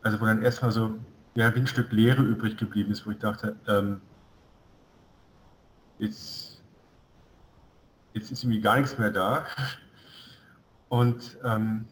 also 0.03 0.21
wo 0.21 0.25
dann 0.27 0.43
erstmal 0.43 0.73
so 0.73 0.99
ja, 1.37 1.55
wie 1.55 1.61
ein 1.61 1.67
Stück 1.69 1.93
Leere 1.93 2.23
übrig 2.23 2.57
geblieben 2.57 2.91
ist, 2.91 3.07
wo 3.07 3.13
ich 3.13 3.19
dachte, 3.19 3.55
ähm, 3.69 4.01
jetzt, 6.01 6.61
jetzt 8.13 8.33
ist 8.33 8.43
irgendwie 8.43 8.61
gar 8.61 8.79
nichts 8.79 8.99
mehr 8.99 9.13
da. 9.13 9.47
Und 10.89 11.39
ähm, 11.45 11.87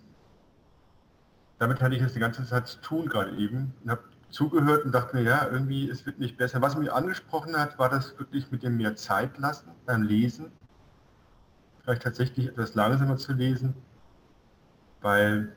damit 1.59 1.81
hatte 1.81 1.95
ich 1.95 2.01
jetzt 2.01 2.17
die 2.17 2.21
ganze 2.21 2.45
Zeit 2.45 2.67
zu 2.67 2.81
tun 2.81 3.09
gerade 3.09 3.37
eben 3.37 3.75
und 3.85 3.93
habe 3.93 4.03
zugehört 4.31 4.85
und 4.85 4.93
dachte 4.93 5.17
mir, 5.17 5.23
ja, 5.23 5.47
irgendwie, 5.51 5.89
es 5.89 6.05
wird 6.07 6.19
nicht 6.19 6.37
besser. 6.37 6.61
Was 6.61 6.77
mich 6.77 6.93
angesprochen 6.93 7.57
hat, 7.57 7.79
war 7.79 7.89
das 7.89 8.19
wirklich 8.19 8.51
mit 8.51 8.63
dem 8.63 8.77
mehr 8.77 8.97
Zeit 8.97 9.39
lassen 9.39 9.71
beim 9.87 10.03
Lesen. 10.03 10.53
Vielleicht 11.83 12.03
tatsächlich 12.03 12.49
etwas 12.49 12.75
langsamer 12.75 13.17
zu 13.17 13.33
lesen, 13.33 13.75
weil 15.01 15.57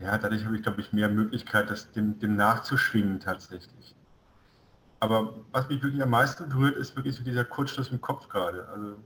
ja, 0.00 0.16
dadurch 0.16 0.44
habe 0.44 0.56
ich, 0.56 0.62
glaube 0.62 0.80
ich, 0.80 0.92
mehr 0.92 1.08
Möglichkeit, 1.08 1.70
das 1.70 1.90
dem, 1.92 2.18
dem 2.18 2.36
nachzuschwingen 2.36 3.20
tatsächlich. 3.20 3.94
Aber 5.00 5.34
was 5.52 5.68
mich 5.68 5.82
wirklich 5.82 6.02
am 6.02 6.10
meisten 6.10 6.48
berührt, 6.48 6.76
ist 6.76 6.96
wirklich 6.96 7.16
so 7.16 7.22
dieser 7.22 7.44
Kurzschluss 7.44 7.90
im 7.90 8.00
Kopf 8.00 8.28
gerade. 8.28 8.68
Also 8.68 8.96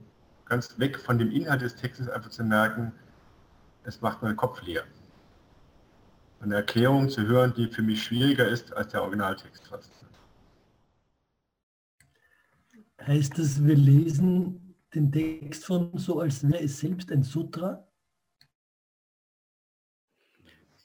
ganz 0.45 0.77
weg 0.79 0.99
von 0.99 1.17
dem 1.17 1.31
Inhalt 1.31 1.61
des 1.61 1.75
Textes 1.75 2.09
einfach 2.09 2.29
zu 2.29 2.43
merken, 2.43 2.91
es 3.83 4.01
macht 4.01 4.21
meinen 4.21 4.35
Kopf 4.35 4.61
leer 4.63 4.83
eine 6.43 6.55
Erklärung 6.55 7.09
zu 7.09 7.25
hören, 7.25 7.53
die 7.55 7.67
für 7.67 7.81
mich 7.81 8.03
schwieriger 8.03 8.47
ist 8.47 8.73
als 8.73 8.91
der 8.91 9.01
Originaltext 9.01 9.67
fast. 9.67 9.91
Heißt 13.01 13.37
das, 13.37 13.65
wir 13.65 13.75
lesen 13.75 14.75
den 14.93 15.11
Text 15.11 15.65
von 15.65 15.97
so, 15.97 16.19
als 16.19 16.47
wäre 16.47 16.63
es 16.63 16.79
selbst 16.79 17.11
ein 17.11 17.23
Sutra? 17.23 17.87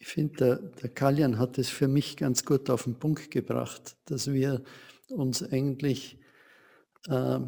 Ich 0.00 0.06
finde, 0.06 0.34
der, 0.36 0.56
der 0.56 0.88
Kalyan 0.90 1.38
hat 1.38 1.58
es 1.58 1.68
für 1.68 1.88
mich 1.88 2.16
ganz 2.16 2.44
gut 2.44 2.70
auf 2.70 2.84
den 2.84 2.98
Punkt 2.98 3.30
gebracht, 3.30 3.96
dass 4.06 4.32
wir 4.32 4.62
uns 5.08 5.42
eigentlich 5.42 6.18
äh, 7.08 7.40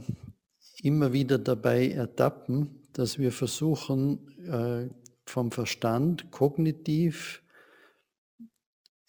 immer 0.83 1.13
wieder 1.13 1.39
dabei 1.39 1.89
ertappen, 1.91 2.83
dass 2.93 3.19
wir 3.19 3.33
versuchen, 3.33 4.29
äh, 4.47 4.89
vom 5.27 5.53
Verstand 5.53 6.31
kognitiv 6.31 7.43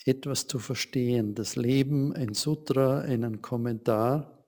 etwas 0.05 0.47
zu 0.47 0.59
verstehen, 0.59 1.35
das 1.35 1.55
Leben, 1.55 2.13
ein 2.13 2.33
Sutra, 2.33 2.99
einen 2.99 3.41
Kommentar 3.41 4.45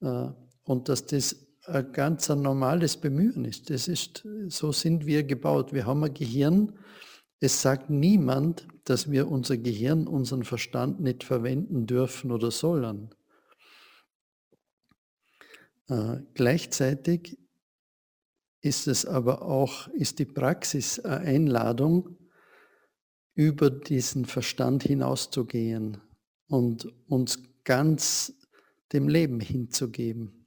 äh, 0.00 0.28
und 0.64 0.88
dass 0.88 1.06
das 1.06 1.36
ein 1.66 1.92
ganz 1.92 2.30
ein 2.30 2.42
normales 2.42 2.96
Bemühen 2.96 3.44
ist. 3.44 3.70
Das 3.70 3.88
ist. 3.88 4.26
So 4.48 4.72
sind 4.72 5.06
wir 5.06 5.22
gebaut. 5.22 5.72
Wir 5.72 5.86
haben 5.86 6.02
ein 6.02 6.12
Gehirn. 6.12 6.78
Es 7.38 7.62
sagt 7.62 7.90
niemand, 7.90 8.66
dass 8.84 9.10
wir 9.10 9.28
unser 9.28 9.56
Gehirn, 9.56 10.06
unseren 10.06 10.44
Verstand 10.44 11.00
nicht 11.00 11.24
verwenden 11.24 11.86
dürfen 11.86 12.32
oder 12.32 12.50
sollen. 12.50 13.14
Äh, 15.88 16.18
gleichzeitig 16.34 17.38
ist 18.60 18.86
es 18.86 19.04
aber 19.04 19.42
auch, 19.42 19.88
ist 19.88 20.18
die 20.18 20.24
Praxis 20.24 21.00
eine 21.00 21.26
Einladung, 21.26 22.16
über 23.34 23.70
diesen 23.70 24.24
Verstand 24.24 24.82
hinauszugehen 24.82 26.00
und 26.48 26.86
uns 27.08 27.38
ganz 27.64 28.34
dem 28.92 29.08
Leben 29.08 29.40
hinzugeben. 29.40 30.46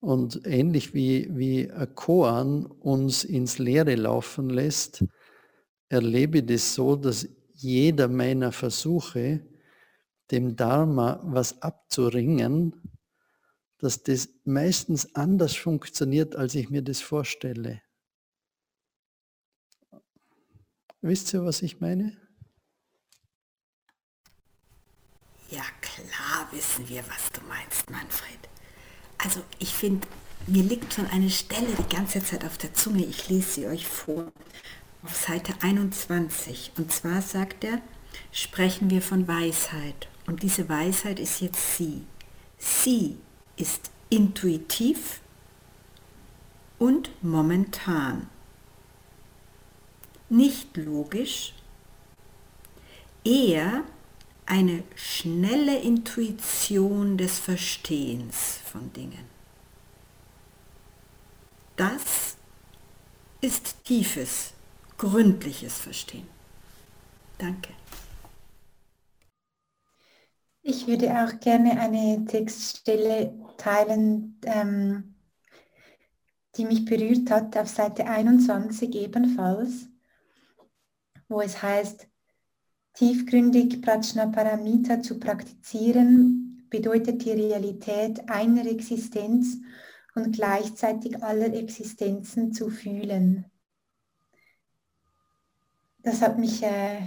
Und 0.00 0.40
ähnlich 0.46 0.94
wie, 0.94 1.28
wie 1.36 1.70
ein 1.70 1.94
Koan 1.94 2.66
uns 2.66 3.22
ins 3.22 3.58
Leere 3.58 3.94
laufen 3.94 4.50
lässt, 4.50 5.04
erlebe 5.88 6.38
ich 6.38 6.46
das 6.46 6.74
so, 6.74 6.96
dass 6.96 7.28
jeder 7.54 8.08
meiner 8.08 8.50
Versuche, 8.50 9.46
dem 10.30 10.56
Dharma 10.56 11.20
was 11.24 11.60
abzuringen, 11.62 12.74
dass 13.78 14.02
das 14.02 14.28
meistens 14.44 15.14
anders 15.14 15.54
funktioniert, 15.54 16.34
als 16.34 16.54
ich 16.54 16.70
mir 16.70 16.82
das 16.82 17.00
vorstelle. 17.00 17.82
Wisst 21.02 21.34
ihr, 21.34 21.44
was 21.44 21.62
ich 21.62 21.80
meine? 21.80 22.16
Ja, 25.50 25.64
klar 25.80 26.48
wissen 26.52 26.88
wir, 26.88 27.02
was 27.08 27.30
du 27.32 27.40
meinst, 27.48 27.90
Manfred. 27.90 28.38
Also 29.18 29.42
ich 29.58 29.74
finde, 29.74 30.06
mir 30.46 30.62
liegt 30.62 30.94
schon 30.94 31.06
eine 31.08 31.28
Stelle 31.28 31.68
die 31.76 31.94
ganze 31.94 32.22
Zeit 32.24 32.44
auf 32.44 32.56
der 32.56 32.72
Zunge. 32.72 33.04
Ich 33.04 33.28
lese 33.28 33.50
sie 33.50 33.66
euch 33.66 33.86
vor. 33.86 34.32
Auf 35.02 35.16
Seite 35.16 35.54
21. 35.60 36.72
Und 36.78 36.92
zwar 36.92 37.20
sagt 37.20 37.64
er, 37.64 37.82
sprechen 38.30 38.88
wir 38.88 39.02
von 39.02 39.26
Weisheit. 39.26 40.08
Und 40.26 40.44
diese 40.44 40.68
Weisheit 40.68 41.18
ist 41.18 41.40
jetzt 41.40 41.76
sie. 41.76 42.06
Sie 42.58 43.18
ist 43.56 43.90
intuitiv 44.08 45.20
und 46.78 47.10
momentan 47.22 48.28
nicht 50.32 50.76
logisch, 50.76 51.54
eher 53.24 53.84
eine 54.46 54.82
schnelle 54.96 55.78
Intuition 55.78 57.16
des 57.16 57.38
Verstehens 57.38 58.58
von 58.64 58.92
Dingen. 58.92 59.30
Das 61.76 62.36
ist 63.40 63.84
tiefes, 63.84 64.54
gründliches 64.98 65.78
Verstehen. 65.78 66.26
Danke. 67.38 67.70
Ich 70.62 70.86
würde 70.86 71.10
auch 71.10 71.40
gerne 71.40 71.78
eine 71.80 72.24
Textstelle 72.24 73.34
teilen, 73.56 74.38
ähm, 74.44 75.14
die 76.56 76.64
mich 76.64 76.84
berührt 76.84 77.30
hat, 77.30 77.56
auf 77.56 77.68
Seite 77.68 78.06
21 78.06 78.94
ebenfalls 78.94 79.91
wo 81.32 81.40
es 81.40 81.62
heißt, 81.62 82.06
tiefgründig 82.94 83.82
Prajnaparamita 83.82 85.02
zu 85.02 85.18
praktizieren, 85.18 86.66
bedeutet 86.70 87.24
die 87.24 87.32
Realität 87.32 88.28
einer 88.28 88.66
Existenz 88.66 89.58
und 90.14 90.34
gleichzeitig 90.34 91.22
aller 91.22 91.52
Existenzen 91.54 92.52
zu 92.52 92.70
fühlen. 92.70 93.46
Das 95.98 96.20
hat 96.20 96.38
mich, 96.38 96.62
äh, 96.62 97.00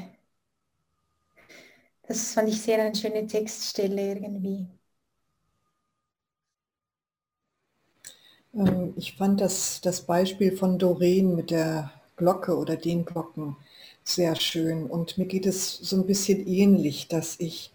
das 2.04 2.34
fand 2.34 2.50
ich 2.50 2.62
sehr 2.62 2.82
eine 2.82 2.96
schöne 2.96 3.28
Textstelle 3.28 4.14
irgendwie. 4.14 4.68
Ähm, 8.54 8.94
ich 8.96 9.16
fand 9.16 9.42
das, 9.42 9.82
das 9.82 10.06
Beispiel 10.06 10.56
von 10.56 10.80
Doreen 10.80 11.36
mit 11.36 11.52
der 11.52 11.92
Glocke 12.16 12.58
oder 12.58 12.78
den 12.78 13.06
Glocken 13.06 13.58
sehr 14.06 14.36
schön. 14.36 14.86
Und 14.86 15.18
mir 15.18 15.26
geht 15.26 15.46
es 15.46 15.78
so 15.78 15.98
ein 15.98 16.06
bisschen 16.06 16.48
ähnlich, 16.48 17.08
dass 17.08 17.36
ich 17.40 17.72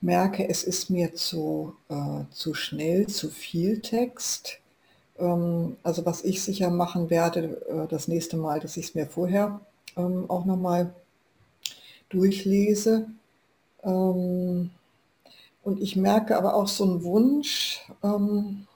merke, 0.00 0.48
es 0.48 0.62
ist 0.62 0.90
mir 0.90 1.14
zu, 1.14 1.74
äh, 1.88 2.24
zu 2.30 2.54
schnell, 2.54 3.06
zu 3.08 3.30
viel 3.30 3.80
Text. 3.80 4.60
Ähm, 5.18 5.76
also 5.82 6.04
was 6.06 6.22
ich 6.24 6.42
sicher 6.42 6.70
machen 6.70 7.10
werde, 7.10 7.62
äh, 7.68 7.88
das 7.88 8.08
nächste 8.08 8.36
Mal, 8.36 8.60
dass 8.60 8.76
ich 8.76 8.88
es 8.88 8.94
mir 8.94 9.06
vorher 9.06 9.60
ähm, 9.96 10.28
auch 10.28 10.44
nochmal 10.44 10.94
durchlese. 12.10 13.08
Ähm, 13.82 14.70
und 15.62 15.80
ich 15.80 15.96
merke 15.96 16.36
aber 16.36 16.54
auch 16.54 16.68
so 16.68 16.84
einen 16.84 17.04
Wunsch, 17.04 17.80
ähm, 18.02 18.66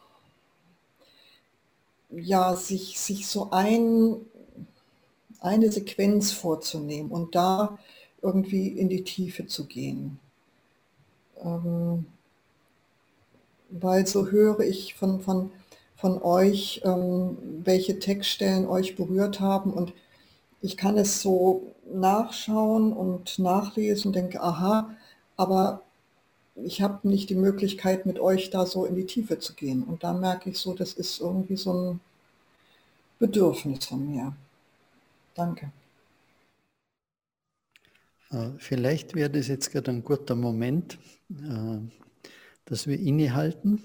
ja, 2.11 2.57
sich, 2.57 2.99
sich 2.99 3.27
so 3.27 3.51
ein, 3.51 4.17
eine 5.41 5.71
Sequenz 5.71 6.33
vorzunehmen 6.33 7.11
und 7.11 7.35
da 7.35 7.79
irgendwie 8.23 8.69
in 8.69 8.89
die 8.89 9.05
Tiefe 9.05 9.47
zu 9.47 9.67
gehen. 9.67 10.19
Ähm, 11.43 12.07
weil 13.71 14.07
so 14.07 14.29
höre 14.29 14.61
ich 14.61 14.95
von, 14.95 15.21
von, 15.21 15.51
von 15.97 16.21
euch, 16.23 16.83
ähm, 16.85 17.37
welche 17.65 17.99
Textstellen 17.99 18.67
euch 18.67 18.97
berührt 18.97 19.41
haben 19.41 19.73
und 19.73 19.93
ich 20.61 20.77
kann 20.77 20.99
es 20.99 21.23
so 21.23 21.73
nachschauen 21.93 22.93
und 22.93 23.39
nachlesen 23.39 24.13
denke, 24.13 24.43
aha, 24.43 24.91
aber 25.37 25.83
ich 26.57 26.83
habe 26.83 27.07
nicht 27.09 27.31
die 27.31 27.37
Möglichkeit, 27.37 28.07
mit 28.07 28.19
euch 28.19 28.51
da 28.51 28.67
so 28.67 28.85
in 28.85 28.97
die 28.97 29.07
Tiefe 29.07 29.39
zu 29.39 29.55
gehen. 29.55 29.85
Und 29.85 30.03
da 30.03 30.13
merke 30.13 30.51
ich 30.51 30.59
so, 30.59 30.75
das 30.75 30.93
ist 30.93 31.21
irgendwie 31.21 31.57
so 31.57 31.73
ein 31.73 32.01
Bedürfnis 33.21 33.87
von 33.87 34.11
mir. 34.11 34.35
Danke. 35.39 35.71
Äh, 38.31 38.51
vielleicht 38.59 39.15
wäre 39.15 39.31
das 39.31 39.47
jetzt 39.47 39.71
gerade 39.71 39.93
ein 39.93 40.03
guter 40.03 40.35
Moment, 40.35 40.99
äh, 41.31 41.79
dass 42.65 42.89
wir 42.89 42.99
innehalten 42.99 43.81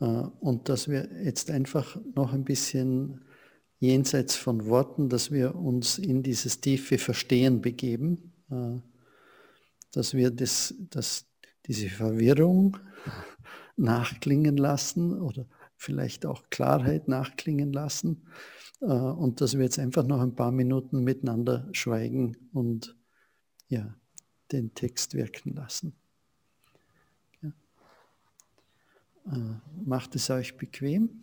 äh, 0.00 0.04
und 0.04 0.68
dass 0.68 0.86
wir 0.88 1.08
jetzt 1.24 1.50
einfach 1.50 1.96
noch 2.14 2.34
ein 2.34 2.44
bisschen 2.44 3.24
jenseits 3.78 4.36
von 4.36 4.66
Worten, 4.66 5.08
dass 5.08 5.30
wir 5.30 5.54
uns 5.54 5.96
in 5.96 6.22
dieses 6.22 6.60
tiefe 6.60 6.98
Verstehen 6.98 7.62
begeben, 7.62 8.32
dass 9.92 10.14
wir 10.14 10.32
das, 10.32 10.74
dass 10.90 11.26
diese 11.66 11.88
Verwirrung 11.88 12.76
nachklingen 13.76 14.56
lassen 14.56 15.20
oder 15.20 15.46
vielleicht 15.76 16.26
auch 16.26 16.50
Klarheit 16.50 17.06
nachklingen 17.06 17.72
lassen 17.72 18.26
und 18.86 19.40
dass 19.40 19.54
wir 19.54 19.64
jetzt 19.64 19.78
einfach 19.78 20.06
noch 20.06 20.20
ein 20.20 20.34
paar 20.34 20.52
Minuten 20.52 21.02
miteinander 21.02 21.68
schweigen 21.72 22.36
und 22.52 22.96
ja, 23.68 23.94
den 24.52 24.74
Text 24.74 25.14
wirken 25.14 25.54
lassen. 25.54 25.94
Ja. 27.42 27.52
Äh, 29.32 29.60
macht 29.84 30.14
es 30.14 30.30
euch 30.30 30.56
bequem? 30.56 31.20